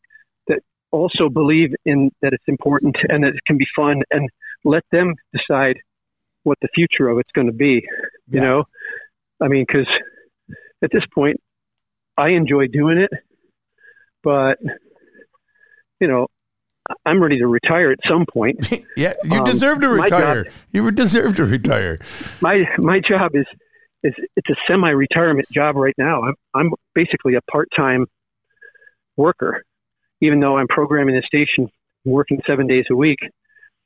[0.49, 0.61] that
[0.91, 4.29] also believe in that it's important and that it can be fun and
[4.65, 5.77] let them decide
[6.45, 7.85] what the future of it's going to be
[8.29, 8.65] you know
[9.41, 9.87] i mean because
[10.83, 11.37] at this point
[12.17, 13.11] i enjoy doing it
[14.23, 14.59] but
[16.01, 16.27] you know
[17.07, 18.57] i'm ready to retire at some point
[18.97, 19.13] yeah.
[19.25, 20.47] You Um, deserve to my job- retire.
[20.73, 21.97] You deserve to retire.
[22.41, 23.47] my my job is
[24.03, 26.23] is it's a semi-retirement job right now.
[26.25, 28.07] I'm I'm basically a part-time
[29.17, 29.63] worker,
[30.21, 31.71] even though I'm programming the station,
[32.05, 33.19] working seven days a week.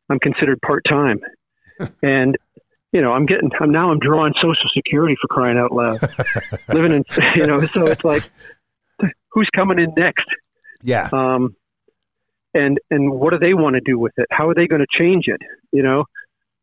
[0.09, 1.21] I'm considered part-time,
[2.03, 2.37] and
[2.93, 6.01] you know I'm getting I'm now I'm drawing Social Security for crying out loud,
[6.69, 7.05] living in
[7.37, 8.31] you know so it's like
[9.31, 10.27] who's coming in next?
[10.83, 11.09] Yeah.
[11.13, 11.57] um,
[12.55, 14.27] and and what do they want to do with it?
[14.31, 15.41] How are they going to change it?
[15.73, 16.05] You know,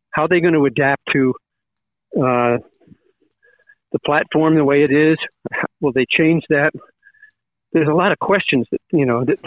[0.09, 1.33] how are they going to adapt to
[2.17, 2.57] uh,
[3.91, 5.17] the platform the way it is?
[5.81, 6.71] Will they change that?
[7.73, 9.39] There's a lot of questions that you know that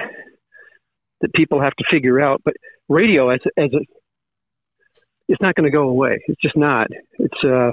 [1.20, 2.42] that people have to figure out.
[2.44, 2.54] But
[2.88, 3.80] radio, as as a,
[5.28, 6.22] it's not going to go away.
[6.28, 6.88] It's just not.
[7.18, 7.72] It's uh,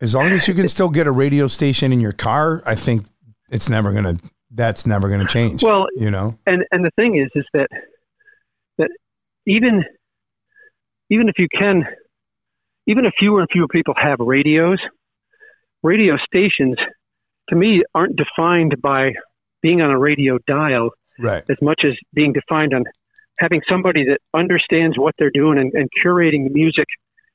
[0.00, 3.06] As long as you can still get a radio station in your car, I think
[3.50, 4.16] it's never gonna.
[4.50, 5.62] That's never gonna change.
[5.62, 6.38] well, you know.
[6.46, 7.68] and and the thing is is that
[8.78, 8.88] that
[9.46, 9.84] even
[11.10, 11.84] even if you can
[12.86, 14.78] even if fewer and fewer people have radios
[15.82, 16.76] radio stations
[17.48, 19.10] to me aren't defined by
[19.62, 21.44] being on a radio dial Right.
[21.48, 22.84] as much as being defined on
[23.38, 26.86] having somebody that understands what they're doing and, and curating the music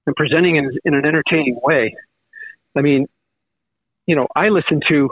[0.06, 1.96] and presenting it in an entertaining way.
[2.76, 3.08] I mean,
[4.06, 5.10] you know, I listen to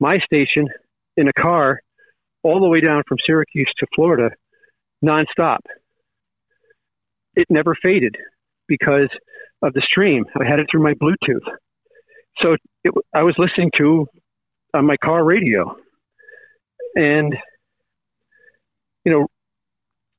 [0.00, 0.68] my station
[1.16, 1.80] in a car
[2.42, 4.30] all the way down from Syracuse to Florida
[5.04, 5.58] nonstop.
[7.34, 8.16] It never faded
[8.68, 9.08] because
[9.62, 10.24] of the stream.
[10.38, 11.46] I had it through my Bluetooth.
[12.42, 14.06] So it, I was listening to
[14.74, 15.76] on my car radio.
[16.94, 17.34] And
[19.06, 19.26] you know,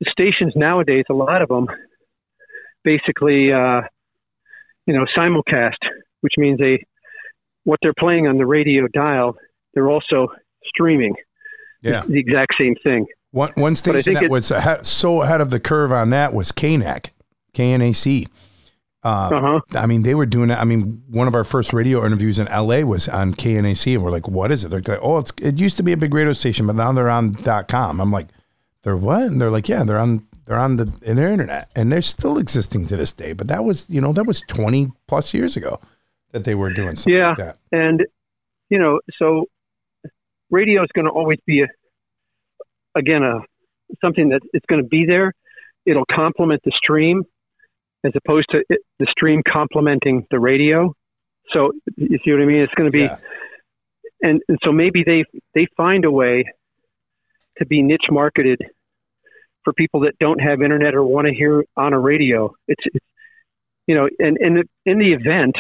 [0.09, 1.67] stations nowadays, a lot of them
[2.83, 3.81] basically, uh,
[4.85, 5.75] you know, simulcast,
[6.21, 6.83] which means they,
[7.65, 9.35] what they're playing on the radio dial,
[9.73, 10.29] they're also
[10.65, 11.13] streaming
[11.81, 12.03] Yeah.
[12.07, 13.05] the exact same thing.
[13.31, 14.51] One one station think that was
[14.83, 17.09] so ahead of the curve on that was KNAC,
[17.53, 18.25] KNAC.
[19.03, 19.59] Uh, Uh huh.
[19.75, 20.57] I mean, they were doing it.
[20.57, 24.11] I mean, one of our first radio interviews in LA was on KNAC, and we're
[24.11, 26.33] like, "What is it?" They're like, "Oh, it's it used to be a big radio
[26.33, 27.33] station, but now they're on
[27.67, 28.27] .com." I'm like,
[28.88, 31.91] "They're what?" And they're like, "Yeah, they're on they're on the in their internet, and
[31.91, 35.33] they're still existing to this day." But that was, you know, that was 20 plus
[35.33, 35.79] years ago
[36.31, 37.29] that they were doing something Yeah.
[37.29, 37.57] like that.
[37.73, 38.05] And,
[38.69, 39.45] you know, so
[40.49, 41.67] radio is going to always be, a,
[42.95, 43.39] again, a
[43.99, 45.33] something that it's going to be there.
[45.85, 47.23] It'll complement the stream
[48.05, 50.93] as opposed to it, the stream complementing the radio.
[51.51, 52.61] So you see what I mean?
[52.61, 53.17] It's going to be, Yeah.
[54.21, 55.25] and, and so maybe they
[55.55, 56.45] they find a way
[57.57, 58.59] to be niche marketed
[59.68, 62.53] for people that don't have internet or want to hear on a radio.
[62.70, 63.05] It's, it's
[63.86, 65.55] you know, and in the, in the event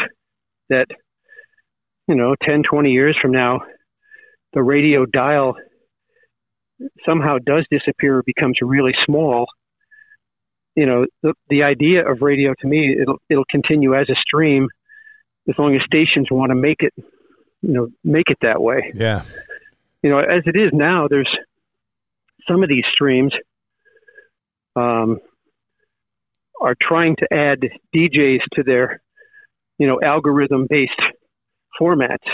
[0.69, 0.85] that
[2.07, 3.59] you know 10 20 years from now
[4.53, 5.55] the radio dial
[7.05, 9.45] somehow does disappear or becomes really small
[10.75, 14.67] you know the the idea of radio to me it'll it'll continue as a stream
[15.49, 19.23] as long as stations want to make it you know make it that way Yeah,
[20.01, 21.29] you know as it is now there's
[22.47, 23.33] some of these streams
[24.77, 25.19] um,
[26.61, 27.59] are trying to add
[27.95, 29.01] DJs to their
[29.77, 31.01] you know algorithm based
[31.79, 32.27] formats.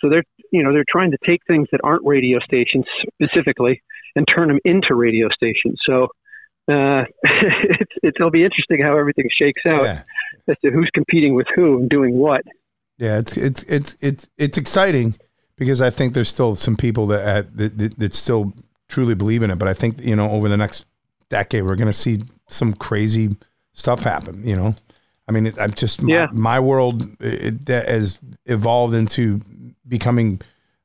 [0.00, 3.82] So they're you know they're trying to take things that aren't radio stations specifically
[4.16, 5.80] and turn them into radio stations.
[5.86, 6.08] So
[6.70, 10.02] uh, it's, it'll be interesting how everything shakes out yeah.
[10.48, 12.42] as to who's competing with who and doing what.
[12.98, 15.16] Yeah, it's it's it's it's it's exciting
[15.56, 18.54] because I think there's still some people that uh, that, that, that still
[18.88, 19.58] truly believe in it.
[19.58, 20.86] But I think you know over the next
[21.30, 23.36] decade we're going to see some crazy
[23.72, 24.46] stuff happen.
[24.46, 24.74] You know,
[25.28, 26.26] I mean, it, I'm just my, Yeah.
[26.32, 29.40] my world it, that has evolved into
[29.88, 30.40] becoming.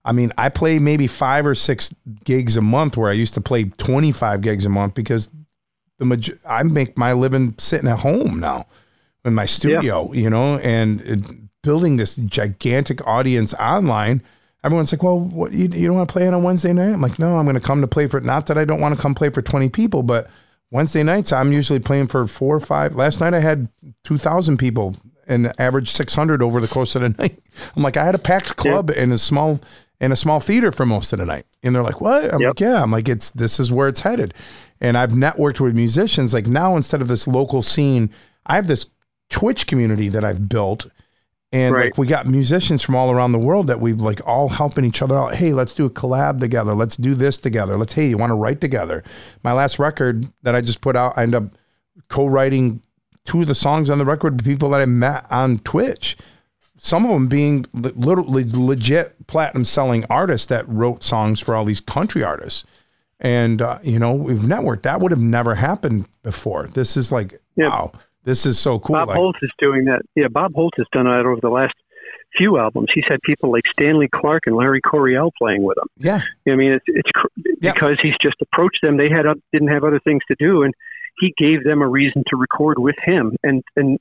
[0.06, 1.93] I mean, I play maybe five or six
[2.24, 5.30] gigs a month where I used to play 25 gigs a month because
[5.97, 8.66] the maj- I make my living sitting at home now
[9.26, 11.20] in my studio, you know, and it,
[11.62, 14.24] building this gigantic audience online.
[14.64, 17.01] Everyone's like, "Well, what you, you don't want to play on a Wednesday night?" I'm
[17.01, 18.18] like, "No, I'm going to come to play for.
[18.18, 18.26] It.
[18.26, 20.30] Not that I don't want to come play for 20 people, but
[20.72, 22.95] Wednesday nights I'm usually playing for four or five.
[22.95, 23.70] Last night I had
[24.03, 24.95] 2,000 people
[25.28, 27.39] and averaged 600 over the course of the night.
[27.76, 29.60] I'm like, I had a packed club in a small
[30.01, 31.45] in a small theater for most of the night.
[31.64, 32.49] And they're like, "What?" I'm Yep.
[32.49, 34.34] like, "Yeah." I'm like, "It's this is where it's headed."
[34.82, 36.34] And I've networked with musicians.
[36.34, 38.10] Like now, instead of this local scene,
[38.45, 38.86] I have this
[39.30, 40.88] Twitch community that I've built
[41.52, 41.86] And Right.
[41.86, 45.02] like we got musicians from all around the world that we've like all helping each
[45.02, 45.34] other out.
[45.36, 46.76] Hey, let's do a collab together.
[46.76, 47.74] Let's do this together.
[47.76, 49.04] Let's hey, you want to write together?
[49.43, 51.52] My last record that I just put out, I ended up
[52.08, 52.82] co-writing
[53.26, 56.18] two of the songs on the record with people that I met on Twitch.
[56.78, 61.82] Some of them being literally legit platinum selling artists that wrote songs for all these
[61.82, 62.64] country artists.
[63.20, 64.84] And uh, you know, we've networked.
[64.84, 66.68] That would have never happened before.
[66.68, 67.70] This is like Yeah.
[67.70, 67.91] wow.
[68.24, 68.95] This is so cool.
[68.95, 70.01] Bob Like, Holz is doing that.
[70.15, 71.74] Yeah, Bob Holz has done that over the last
[72.38, 72.88] few albums.
[72.93, 75.88] He's had people like Stanley Clarke and Larry Coryell playing with him.
[75.97, 77.28] yeah, I mean, it's it's cr-
[77.61, 77.74] Yeah.
[77.74, 78.97] because he's just approached them.
[78.97, 80.74] They had oth- didn't have other things to do, and
[81.20, 83.36] he gave them a reason to record with him.
[83.43, 83.97] And and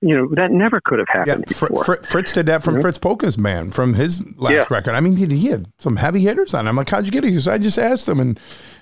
[0.00, 1.84] you know that never could have Yeah, happened Fr- before.
[1.84, 2.80] Fr- Fritz did that from Yeah.
[2.82, 4.66] Fritz Polka's man from his last Yeah.
[4.70, 4.94] record.
[4.94, 6.66] I mean, he, he had some heavy hitters on.
[6.66, 6.68] it.
[6.70, 7.28] I'm like, how'd you get it?
[7.28, 8.38] He goes, I just asked them, and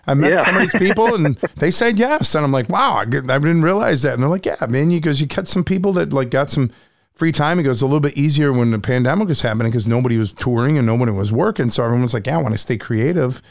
[0.07, 0.45] I met Yeah.
[0.45, 2.35] some of these people, and they said yes.
[2.35, 4.15] And I'm like, wow, I, didn't realize that.
[4.15, 4.91] And they're like, yeah, man.
[4.91, 6.71] He goes, you catch some people that like got some
[7.15, 7.59] free time.
[7.59, 10.79] He goes, a little bit easier when the pandemic was happening because nobody was touring
[10.79, 11.69] and nobody was working.
[11.69, 13.43] So everyone's like, yeah, I want to stay creative.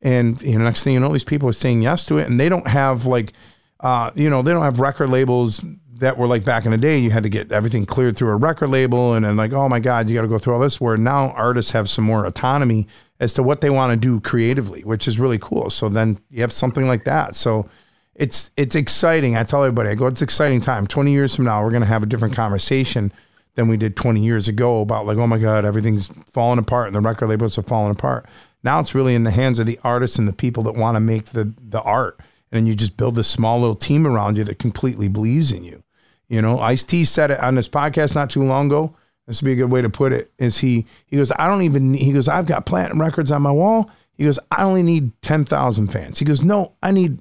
[0.00, 2.40] And you know, next thing you know, these people are saying yes to it, and
[2.40, 3.32] they don't have like,
[3.80, 5.64] uh, you know, they don't have record labels
[5.98, 6.98] that were like back in the day.
[6.98, 9.80] You had to get everything cleared through a record label, and then like, oh my
[9.80, 10.80] god, you got to go through all this.
[10.80, 12.86] Where now artists have some more autonomy
[13.20, 15.70] as to what they want to do creatively, which is really cool.
[15.70, 17.34] So then you have something like that.
[17.34, 17.68] So
[18.14, 19.36] it's it's exciting.
[19.36, 20.86] I tell everybody, I go, it's exciting time.
[20.86, 23.12] Twenty years from now, we're gonna have a different conversation
[23.54, 26.96] than we did 20 years ago about like, oh my God, everything's falling apart and
[26.96, 28.26] the record labels are falling apart.
[28.64, 31.00] Now it's really in the hands of the artists and the people that want to
[31.00, 32.20] make the the art.
[32.52, 35.82] And you just build this small little team around you that completely believes in you.
[36.28, 38.94] You know, Ice T said it on this podcast not too long ago.
[39.26, 40.30] This would be a good way to put it.
[40.38, 43.52] Is he he goes, I don't even he goes, I've got platinum records on my
[43.52, 43.90] wall.
[44.14, 46.18] He goes, I only need ten thousand fans.
[46.18, 47.20] He goes, No, I need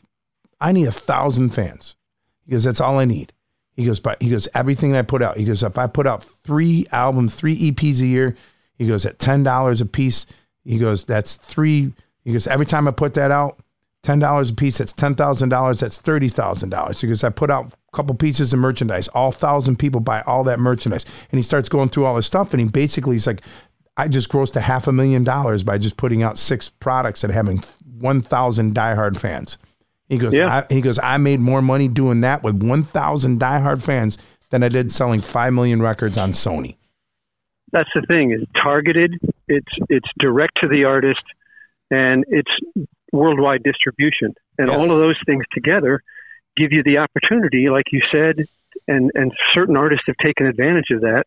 [0.60, 1.96] I need a thousand fans.
[2.46, 3.34] He goes, That's all I need.
[3.76, 5.38] He goes, but he goes, everything I put out.
[5.38, 8.36] He goes, if I put out three albums, three EPs a year,
[8.78, 10.26] he goes at ten dollars a piece.
[10.64, 11.94] He goes, that's three.
[12.24, 13.60] He goes, every time I put that out,
[14.04, 14.78] ten dollars a piece.
[14.78, 15.80] That's ten thousand dollars.
[15.80, 17.02] That's thirty thousand dollars.
[17.02, 19.08] because I put out a couple pieces of merchandise.
[19.10, 22.54] All thousand people buy all that merchandise, and he starts going through all his stuff.
[22.54, 23.42] And he basically he's like,
[23.98, 27.32] I just grossed a half a million dollars by just putting out six products and
[27.34, 27.62] having
[28.00, 29.58] one thousand diehard fans.
[30.10, 30.64] He goes, Yeah.
[30.70, 34.18] I, he goes, I made more money doing that with 1,000 diehard fans
[34.50, 36.76] than I did selling 5 million records on Sony.
[37.72, 38.32] That's the thing.
[38.32, 39.18] It's targeted.
[39.48, 41.24] It's it's direct to the artist,
[41.90, 42.52] and it's
[43.12, 44.34] worldwide distribution.
[44.58, 44.76] And Yeah.
[44.78, 46.02] all of those things together
[46.58, 48.46] give you the opportunity, like you said,
[48.88, 51.24] and and certain artists have taken advantage of that.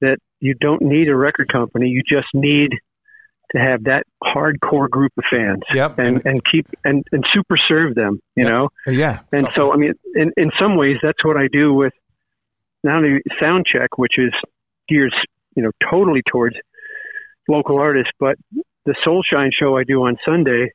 [0.00, 1.88] That you don't need a record company.
[1.88, 2.72] You just need
[3.52, 5.98] to have that hardcore group of fans Yep.
[5.98, 8.50] and, and keep and, and super serve them, you Yep.
[8.52, 8.68] know?
[8.88, 9.20] Yeah.
[9.32, 11.92] And so, I mean, in, in some ways, that's what I do with
[12.82, 14.32] not only sound check, which is
[14.88, 15.14] geared,
[15.54, 16.56] you know, totally towards
[17.48, 18.36] local artists, but
[18.84, 20.72] the Soul Shine show I do on Sunday,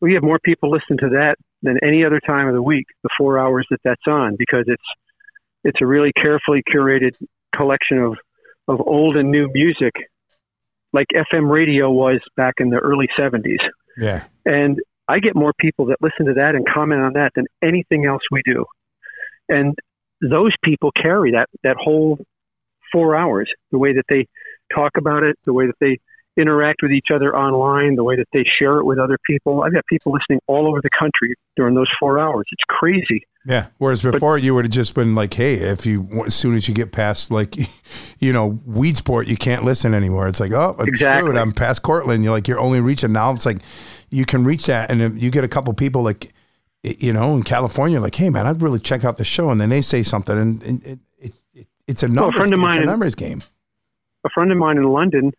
[0.00, 3.10] we have more people listen to that than any other time of the week, the
[3.18, 4.82] four hours that that's on, because it's,
[5.64, 7.16] it's a really carefully curated
[7.54, 8.16] collection of,
[8.68, 9.92] of old and new music,
[10.92, 13.58] like FM radio was back in the early 70s.
[13.96, 14.24] Yeah.
[14.44, 14.78] And
[15.08, 18.22] I get more people that listen to that and comment on that than anything else
[18.30, 18.64] we do.
[19.48, 19.76] And
[20.20, 22.18] those people carry that, that whole
[22.92, 24.26] four hours, the way that they
[24.74, 25.98] talk about it, the way that they
[26.38, 29.62] interact with each other online, the way that they share it with other people.
[29.62, 32.46] I've got people listening all over the country during those four hours.
[32.52, 33.26] It's crazy.
[33.44, 33.66] Yeah.
[33.78, 36.74] Whereas before you would have just been like, hey, if you, as soon as you
[36.74, 37.56] get past like,
[38.18, 40.28] you know, Weedsport, you can't listen anymore.
[40.28, 41.28] It's like, oh, I'm Exactly.
[41.28, 41.38] screwed.
[41.38, 42.22] I'm past Cortland.
[42.24, 43.32] You're like, you're only reaching now.
[43.32, 43.62] It's like,
[44.10, 44.90] you can reach that.
[44.90, 46.32] And if you get a couple people like,
[46.82, 49.50] you know, in California, like, hey man, I'd really check out the show.
[49.50, 52.52] And then they say something and, and it, it, it, it's a Well, a friend
[52.52, 53.42] of it's mine a numbers game.
[54.24, 55.32] A friend of mine in London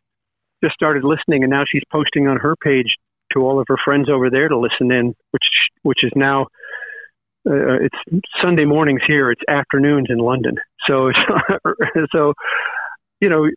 [0.64, 2.96] just started listening, and now she's posting on her page
[3.34, 5.44] to all of her friends over there to listen in, which
[5.84, 6.44] which is now
[7.50, 9.32] uh, it's Sunday mornings here.
[9.32, 10.56] It's afternoons in London.
[10.88, 11.20] So it's,
[12.12, 12.34] so
[13.22, 13.50] you know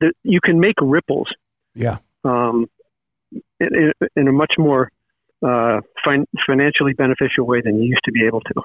[0.00, 1.28] the, you can make ripples
[1.74, 1.98] Yeah.
[2.24, 2.66] um,
[3.60, 4.90] in, in, in a much more
[5.42, 8.62] uh, fin- financially beneficial way than you used to be able to.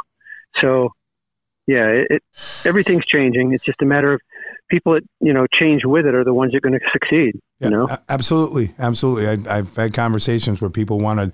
[0.62, 0.90] So,
[1.68, 2.24] yeah, it, it
[2.66, 3.54] everything's changing.
[3.54, 4.22] It's just a matter of
[4.70, 7.40] people that you know change with it are the ones that are going to succeed.
[7.60, 9.28] Yeah, You know, absolutely, absolutely.
[9.28, 11.32] I, I've had conversations where people want to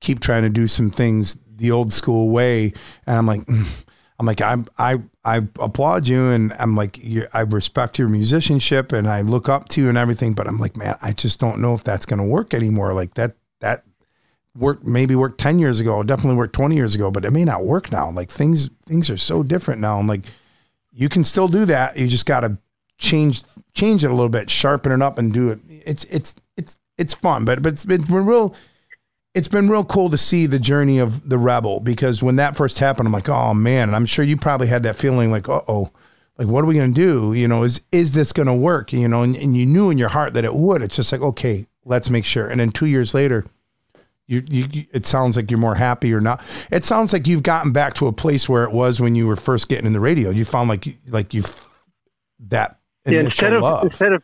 [0.00, 2.72] keep trying to do some things the old school way,
[3.06, 3.84] and I'm like, mm.
[4.18, 7.00] I'm like, I'm, I, I applaud you, and I'm like,
[7.32, 10.76] I respect your musicianship, and I look up to you and everything, but I'm like,
[10.76, 12.94] man, I just don't know if that's going to work anymore.
[12.94, 13.84] Like that, that
[14.54, 17.64] worked maybe worked 10 years ago, definitely worked 20 years ago, but it may not
[17.64, 18.10] work now.
[18.10, 19.98] Like things, things are so different now.
[19.98, 20.26] I'm like,
[20.92, 21.98] you can still do that.
[21.98, 22.58] You just got to
[23.02, 23.42] change
[23.74, 25.60] change it a little bit, sharpen it up, and do it.
[25.68, 28.54] It's it's it's it's fun, but but it's been real.
[29.34, 32.78] It's been real cool to see the journey of the rebel because when that first
[32.78, 35.62] happened, I'm like, oh man, and I'm sure you probably had that feeling like, uh
[35.68, 35.90] oh,
[36.38, 37.32] like what are we gonna do?
[37.32, 38.92] You know, is is this gonna work?
[38.92, 40.82] You know, and, and you knew in your heart that it would.
[40.82, 42.46] It's just like, okay, let's make sure.
[42.46, 43.46] And then two years later,
[44.26, 46.42] you, you, it sounds like you're more happy or not.
[46.70, 49.36] It sounds like you've gotten back to a place where it was when you were
[49.36, 50.30] first getting in the radio.
[50.30, 51.42] You found like like you
[52.48, 53.84] that yeah, instead of love.
[53.84, 54.22] instead of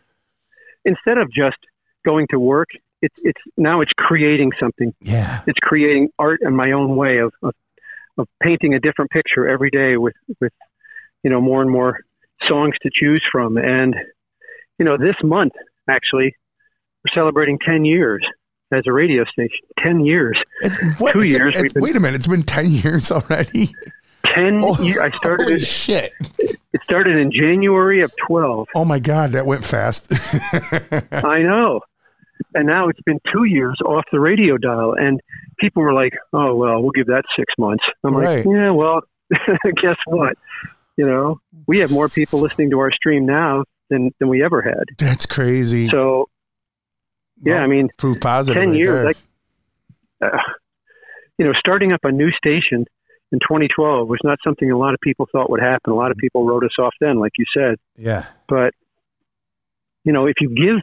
[0.84, 1.58] instead of just
[2.04, 2.68] going to work,
[3.02, 4.94] it's it's now it's creating something.
[5.00, 7.54] Yeah, it's creating art in my own way of, of
[8.18, 10.52] of painting a different picture every day with with
[11.22, 12.00] you know more and more
[12.48, 13.56] songs to choose from.
[13.56, 13.94] And
[14.78, 15.52] you know, this month
[15.88, 16.34] actually
[17.04, 18.24] we're celebrating ten years
[18.72, 19.66] as a radio station.
[19.78, 20.38] Ten years.
[20.60, 21.56] It's, what, Two years.
[21.56, 22.16] A, been, wait a minute.
[22.16, 23.70] It's been ten years already.
[24.26, 24.60] Ten.
[24.62, 24.98] Oh, years.
[24.98, 25.48] I started.
[25.48, 26.12] Holy shit!
[26.38, 28.68] It started in January of twelve.
[28.74, 30.12] Oh my god, that went fast.
[31.12, 31.80] I know.
[32.54, 35.20] And now it's been two years off the radio dial, and
[35.58, 38.44] people were like, "Oh well, we'll give that six months." I'm right.
[38.44, 39.00] like, "Yeah, well,
[39.30, 40.36] guess what?
[40.96, 44.62] You know, we have more people listening to our stream now than than we ever
[44.62, 45.88] had." That's crazy.
[45.88, 46.28] So,
[47.44, 48.60] yeah, well, I mean, proof positive.
[48.60, 50.38] Ten right years, like, uh,
[51.38, 52.86] you know, starting up a new station
[53.32, 55.92] in 2012 was not something a lot of people thought would happen.
[55.92, 56.22] A lot of mm-hmm.
[56.22, 57.76] people wrote us off then, like you said.
[57.96, 58.26] Yeah.
[58.48, 58.74] But
[60.04, 60.82] you know, if you give,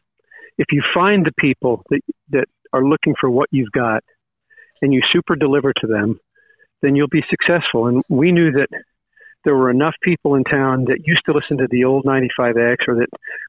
[0.57, 4.03] if you find the people that that are looking for what you've got,
[4.81, 6.19] and you super deliver to them,
[6.81, 7.87] then you'll be successful.
[7.87, 8.67] And we knew that
[9.43, 12.95] there were enough people in town that used to listen to the old 95X or
[12.95, 13.07] that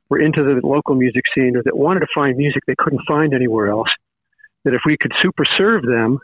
[0.09, 3.35] were into the local music scene or that wanted to find music they couldn't find
[3.35, 3.89] anywhere else.
[4.65, 6.19] That if we could super serve them,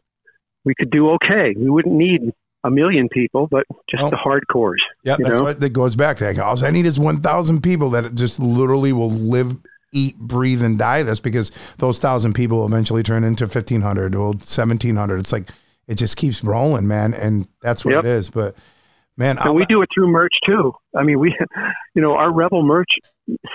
[0.65, 1.55] we could do okay.
[1.57, 2.33] We wouldn't need
[2.65, 4.11] a million people, but just Oh.
[4.11, 4.77] the hardcores.
[5.05, 5.43] Yeah, that's know?
[5.45, 6.25] what that goes back to.
[6.27, 9.57] Like, all I need is one thousand people that just literally will live,
[9.93, 14.15] eat, breathe, and die this because those thousand people will eventually turn into fifteen hundred
[14.15, 15.21] or seventeen hundred.
[15.21, 15.51] It's like
[15.89, 18.05] it just keeps rolling, man, and that's what Yep.
[18.05, 18.31] it is.
[18.31, 18.55] But
[19.17, 20.73] man, And we do it through merch too.
[20.97, 21.37] I mean, we,
[21.95, 22.89] you know, our Rebel merch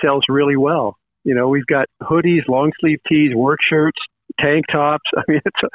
[0.02, 0.96] sells really well.
[1.24, 3.98] You know, we've got hoodies, long sleeve tees, work shirts,
[4.38, 5.02] tank tops.
[5.16, 5.68] I mean, it's a,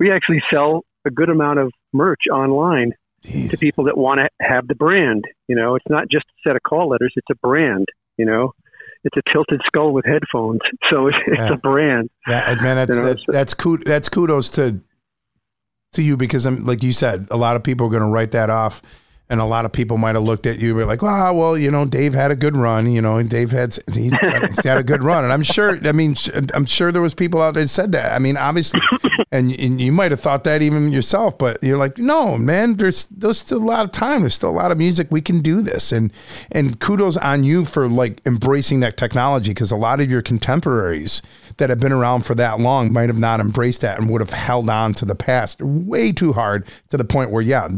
[0.00, 2.92] we actually sell a good amount of merch online
[3.24, 3.50] Jeez.
[3.50, 5.24] to people that want to have the brand.
[5.48, 7.86] You know, it's not just a set of call letters; it's a brand.
[8.16, 8.52] You know,
[9.04, 10.60] it's a tilted skull with headphones,
[10.90, 11.44] so it's, Yeah.
[11.44, 12.10] it's a brand.
[12.26, 14.80] Yeah, man, that's You know, that, that's kud- that's kudos to
[15.92, 18.32] to you because I'm like you said, a lot of people are going to write
[18.32, 18.82] that off,
[19.30, 21.56] and a lot of people might have looked at you and be like, "Wow, well,
[21.56, 24.78] you know, Dave had a good run, you know, and Dave had he's, he's had
[24.78, 26.16] a good run," and I'm sure, I mean,
[26.54, 28.12] I'm sure there was people out there that said that.
[28.12, 28.80] I mean, obviously,
[29.32, 33.06] and and you might have thought that even yourself, but you're like, no, man, there's
[33.06, 35.60] there's still a lot of time, there's still a lot of music, we can do
[35.60, 36.12] this, and
[36.52, 41.22] and kudos on you for like embracing that technology because a lot of your contemporaries
[41.58, 44.30] that have been around for that long might have not embraced that and would have
[44.30, 47.68] held on to the past way too hard to the point where yeah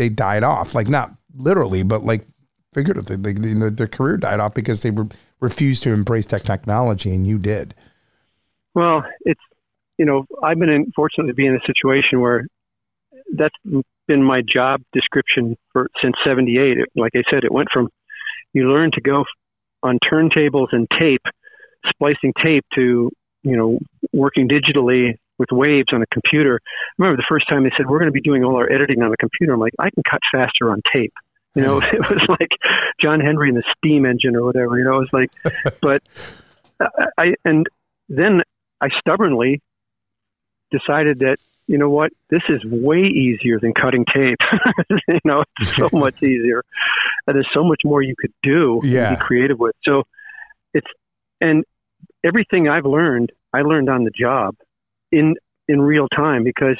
[0.00, 2.26] they died off like not literally but like
[2.72, 5.06] figuratively they, know, their career died off because they re-
[5.40, 7.74] refused to embrace tech technology and you did
[8.74, 9.40] Well, it's
[9.98, 12.46] you know I've been in, fortunate to be in a situation where
[13.36, 13.54] that's
[14.06, 16.78] been my job description for since '78.
[16.96, 17.88] Like I said, it went from
[18.52, 19.24] you learn to go
[19.82, 21.22] on turntables and tape,
[21.88, 23.10] splicing tape to
[23.42, 23.78] you know
[24.12, 26.60] working digitally with waves on a computer.
[26.62, 26.68] I
[26.98, 29.10] remember the first time they said we're going to be doing all our editing on
[29.12, 29.54] a computer.
[29.54, 31.14] I'm like, I can cut faster on tape.
[31.54, 32.50] You know, it was like
[33.00, 34.78] John Henry and the steam engine or whatever.
[34.78, 35.30] You know, it was like,
[35.80, 36.02] but
[37.18, 37.66] I, and
[38.10, 38.42] then
[38.82, 39.62] I stubbornly
[40.70, 44.38] decided that you know what this is way easier than cutting tape.
[45.08, 46.62] you know, it's so much easier,
[47.26, 49.08] and there's so much more you could do Yeah.
[49.10, 49.74] and be creative with.
[49.84, 50.04] So
[50.74, 50.86] it's
[51.40, 51.64] and
[52.24, 54.54] everything I've learned, I learned on the job
[55.12, 55.34] in
[55.68, 56.76] in real time because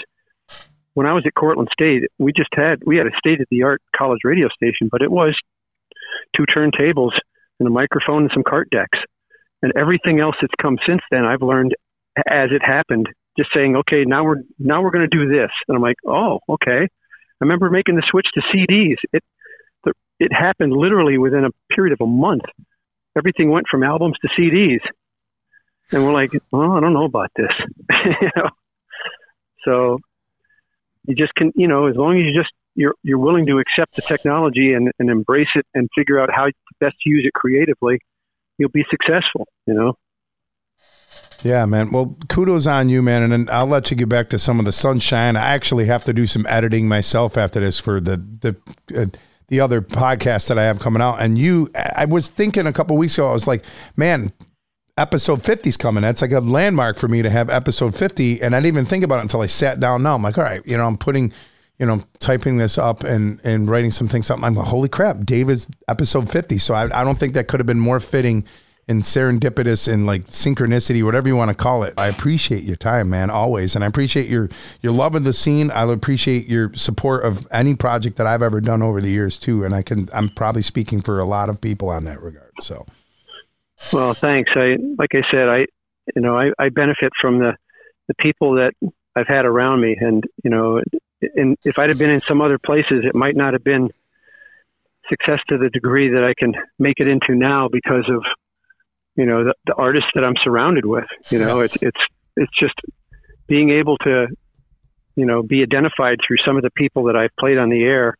[0.95, 3.63] when I was at Cortland State, we just had we had a state of the
[3.63, 5.37] art college radio station, but it was
[6.37, 7.13] two turntables
[7.59, 8.99] and a microphone and some cart decks.
[9.63, 11.75] And everything else that's come since then, I've learned
[12.29, 13.09] as it happened.
[13.39, 16.41] Just saying, okay, now we're now we're going to do this, and I'm like, oh,
[16.49, 16.83] okay.
[16.83, 18.97] I remember making the switch to CDs.
[19.13, 19.23] It
[20.19, 22.43] it happened literally within a period of a month.
[23.17, 24.81] Everything went from albums to CDs,
[25.93, 27.53] and we're like, well, I don't know about this,
[28.05, 28.49] you know.
[29.65, 29.99] So
[31.07, 33.97] you just can, you know, as long as you just you're you're willing to accept
[33.97, 36.47] the technology and, and embrace it and figure out how
[36.79, 37.99] best to use it creatively,
[38.59, 39.47] you'll be successful.
[39.67, 39.95] You know.
[41.43, 41.91] Yeah, man.
[41.91, 43.23] Well, kudos on you, man.
[43.23, 45.37] And then I'll let you get back to some of the sunshine.
[45.37, 48.57] I actually have to do some editing myself after this for the the
[48.95, 49.07] uh,
[49.49, 51.21] the other podcast that I have coming out.
[51.21, 53.65] And you, I was thinking a couple weeks ago, I was like,
[53.97, 54.33] man,
[55.01, 56.03] episode 50 is coming.
[56.03, 58.43] That's like a landmark for me to have episode 50.
[58.43, 60.15] And I didn't even think about it until I sat down now.
[60.15, 61.33] I'm like, all right, you know, I'm putting,
[61.79, 64.43] you know, I'm typing this up and, and writing some things up.
[64.43, 66.59] I'm like, holy crap, Dave is episode 50.
[66.59, 68.45] So I, I don't think that could have been more fitting
[68.89, 71.95] and serendipitous and like synchronicity, whatever you want to call it.
[71.97, 74.49] I appreciate your time, man, always, and I appreciate your
[74.83, 75.71] your love of the scene.
[75.71, 79.65] I appreciate your support of any project that I've ever done over the years too.
[79.65, 82.51] And I can I'm probably speaking for a lot of people on that regard.
[82.61, 82.85] So,
[83.93, 84.51] well, thanks.
[84.55, 85.67] I like I said, I
[86.15, 87.57] you know I, I benefit from the
[88.09, 88.73] the people that
[89.17, 90.81] I've had around me, and you know,
[91.35, 93.91] and if I'd have been in some other places, it might not have been
[95.09, 98.23] success to the degree that I can make it into now because of
[99.17, 101.07] you know the, the artists that I'm surrounded with.
[101.31, 102.01] You know, it's it's
[102.37, 102.75] it's just
[103.47, 104.27] being able to
[105.17, 108.17] you know be identified through some of the people that I've played on the air.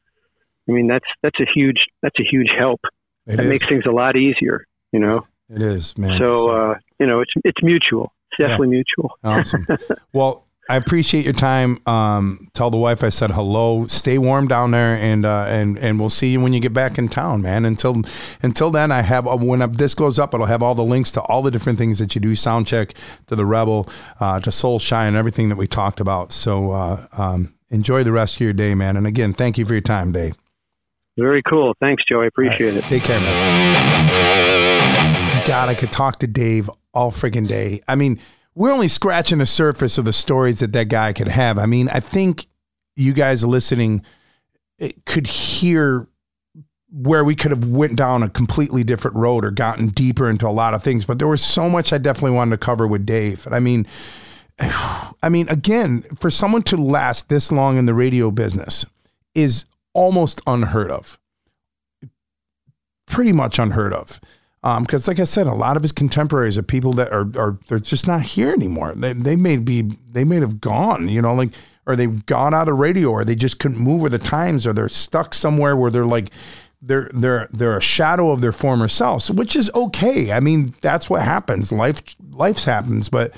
[0.69, 2.81] I mean, that's that's a huge that's a huge help.
[3.27, 3.49] It that is.
[3.49, 4.67] makes things a lot easier.
[4.93, 6.19] You know, it is, man.
[6.19, 8.13] So uh, you know, it's it's mutual.
[8.33, 8.83] It's definitely yeah.
[8.99, 9.19] mutual.
[9.25, 9.67] Awesome.
[10.13, 11.79] well, I appreciate your time.
[11.87, 13.87] Um, tell the wife I said hello.
[13.87, 16.97] Stay warm down there, and uh, and and we'll see you when you get back
[16.97, 17.65] in town, man.
[17.65, 18.03] Until
[18.43, 21.23] until then, I have uh, when this goes up, it'll have all the links to
[21.23, 22.37] all the different things that you do.
[22.37, 22.95] Sound check
[23.27, 23.89] to the Rebel,
[24.21, 26.31] uh, to Soul Shine, everything that we talked about.
[26.31, 28.97] So uh, um, enjoy the rest of your day, man.
[28.97, 30.35] And again, thank you for your time, Dave.
[31.19, 31.75] Very cool.
[31.81, 32.23] Thanks, Joe.
[32.23, 32.85] I appreciate right.
[32.85, 32.85] it.
[32.85, 34.30] Take care, man.
[35.51, 37.81] God, I could talk to Dave all friggin' day.
[37.89, 38.21] I mean
[38.55, 41.59] we're only scratching the surface of the stories that that guy could have.
[41.59, 42.47] I mean, I think
[42.95, 44.05] you guys listening
[44.79, 46.07] eh, could hear
[46.93, 50.51] where we could have went down a completely different road or gotten deeper into a
[50.51, 53.47] lot of things, but there was so much I definitely wanted to cover with Dave.
[53.47, 53.87] And I mean,
[54.59, 58.85] I mean, again, for someone to last this long in the radio business
[59.35, 59.65] is
[59.95, 61.19] almost unheard of.
[63.07, 64.21] Pretty much unheard of
[64.63, 67.59] because um, like I said, a lot of his contemporaries are people that are are
[67.69, 68.95] they're just not here anymore.
[68.95, 71.51] They they may be they may have gone, you know, like
[71.87, 74.73] or they've gone out of radio, or they just couldn't move with the times, or
[74.73, 76.31] they're stuck somewhere where they're like
[76.83, 80.31] they're they're they're a shadow of their former selves, which is okay.
[80.33, 81.73] I mean, that's what happens.
[81.73, 83.35] Life life happens, but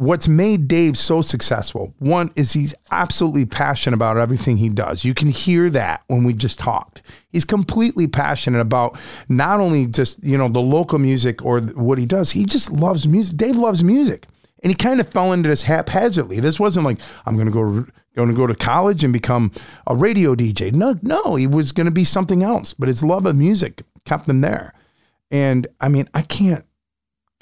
[0.00, 5.04] what's made Dave so successful, one is he's absolutely passionate about everything he does.
[5.04, 7.02] You can hear that when we just talked.
[7.28, 8.98] He's completely passionate about
[9.28, 13.06] not only just, you know, the local music or what he does, he just loves
[13.06, 13.36] music.
[13.36, 14.26] Dave loves music.
[14.62, 16.40] And he kind of fell into this haphazardly.
[16.40, 17.86] This wasn't like I'm going to go
[18.16, 19.52] going to go to college and become
[19.86, 20.72] a radio DJ.
[20.72, 24.28] No, no, he was going to be something else, but his love of music kept
[24.28, 24.72] him there.
[25.30, 26.64] And I mean, I can't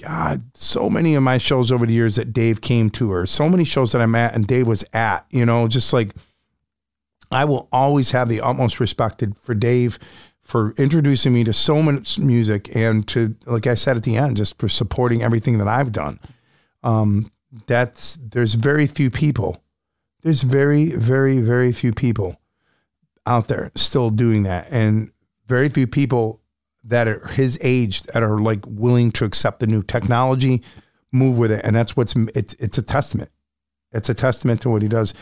[0.01, 3.49] God, so many of my shows over the years that Dave came to, or so
[3.49, 6.15] many shows that I'm at and Dave was at, you know, just like
[7.31, 9.99] I will always have the utmost respect for Dave
[10.41, 14.37] for introducing me to so much music and to, like I said at the end,
[14.39, 16.19] just for supporting everything that I've done.
[16.83, 17.31] Um,
[17.67, 19.63] that's there's very few people.
[20.23, 22.41] There's very, very, very few people
[23.27, 25.11] out there still doing that, and
[25.47, 26.41] very few people
[26.89, 30.63] that are his age that are like willing to accept the new technology,
[31.13, 33.31] move with it, and that's what's it's it's a testament.
[33.93, 35.15] It's a testament to what he does.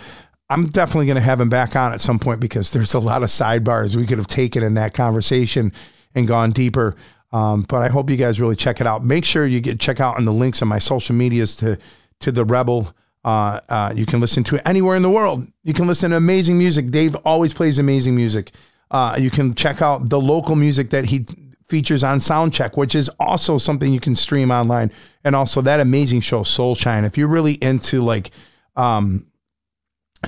[0.48, 3.22] I'm definitely going to have him back on at some point because there's a lot
[3.22, 5.72] of sidebars we could have taken in that conversation
[6.14, 6.94] and gone deeper.
[7.32, 9.04] Um, but I hope you guys really check it out.
[9.04, 11.78] Make sure you get check out on the links on my social medias to
[12.20, 12.94] to the Rebel.
[13.24, 15.46] Uh, uh, you can listen to it anywhere in the world.
[15.64, 16.92] You can listen to amazing music.
[16.92, 18.52] Dave always plays amazing music.
[18.92, 21.26] Uh, you can check out the local music that he
[21.68, 24.92] features on Soundcheck, which is also something you can stream online.
[25.24, 27.04] And also that amazing show, Soul Shine.
[27.04, 28.30] If you're really into like,
[28.76, 29.26] um,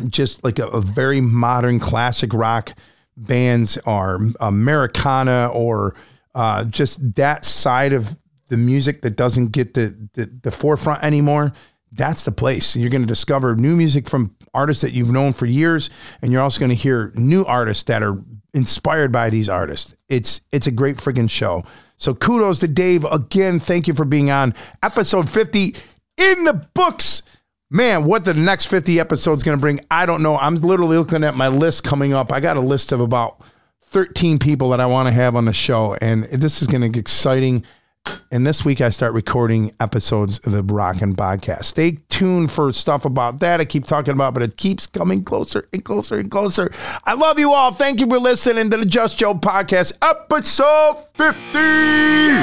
[0.08, 2.74] just like a, a very modern classic rock
[3.16, 5.94] bands or Americana or
[6.34, 8.16] uh, just that side of
[8.48, 11.52] the music that doesn't get the, the, the forefront anymore,
[11.92, 12.76] that's the place.
[12.76, 15.90] You're going to discover new music from artists that you've known for years,
[16.22, 18.22] and you're also going to hear new artists that are
[18.54, 19.94] inspired by these artists.
[20.08, 21.64] It's it's a great friggin' show.
[21.96, 23.58] So kudos to Dave again.
[23.58, 25.74] Thank you for being on episode 50
[26.16, 27.22] in the books.
[27.70, 30.36] Man, what the next 50 episodes going to bring, I don't know.
[30.36, 32.32] I'm literally looking at my list coming up.
[32.32, 33.42] I got a list of about
[33.82, 36.88] 13 people that I want to have on the show, and this is going to
[36.88, 37.64] get exciting.
[38.30, 41.64] And this week I start recording episodes of the Rockin' Podcast.
[41.64, 43.60] Stay tuned for stuff about that.
[43.60, 46.70] I keep talking about, but it keeps coming closer and closer and closer.
[47.04, 47.72] I love you all.
[47.72, 51.58] Thank you for listening to the Just Joe Podcast, episode 50.
[51.58, 52.38] Yeah!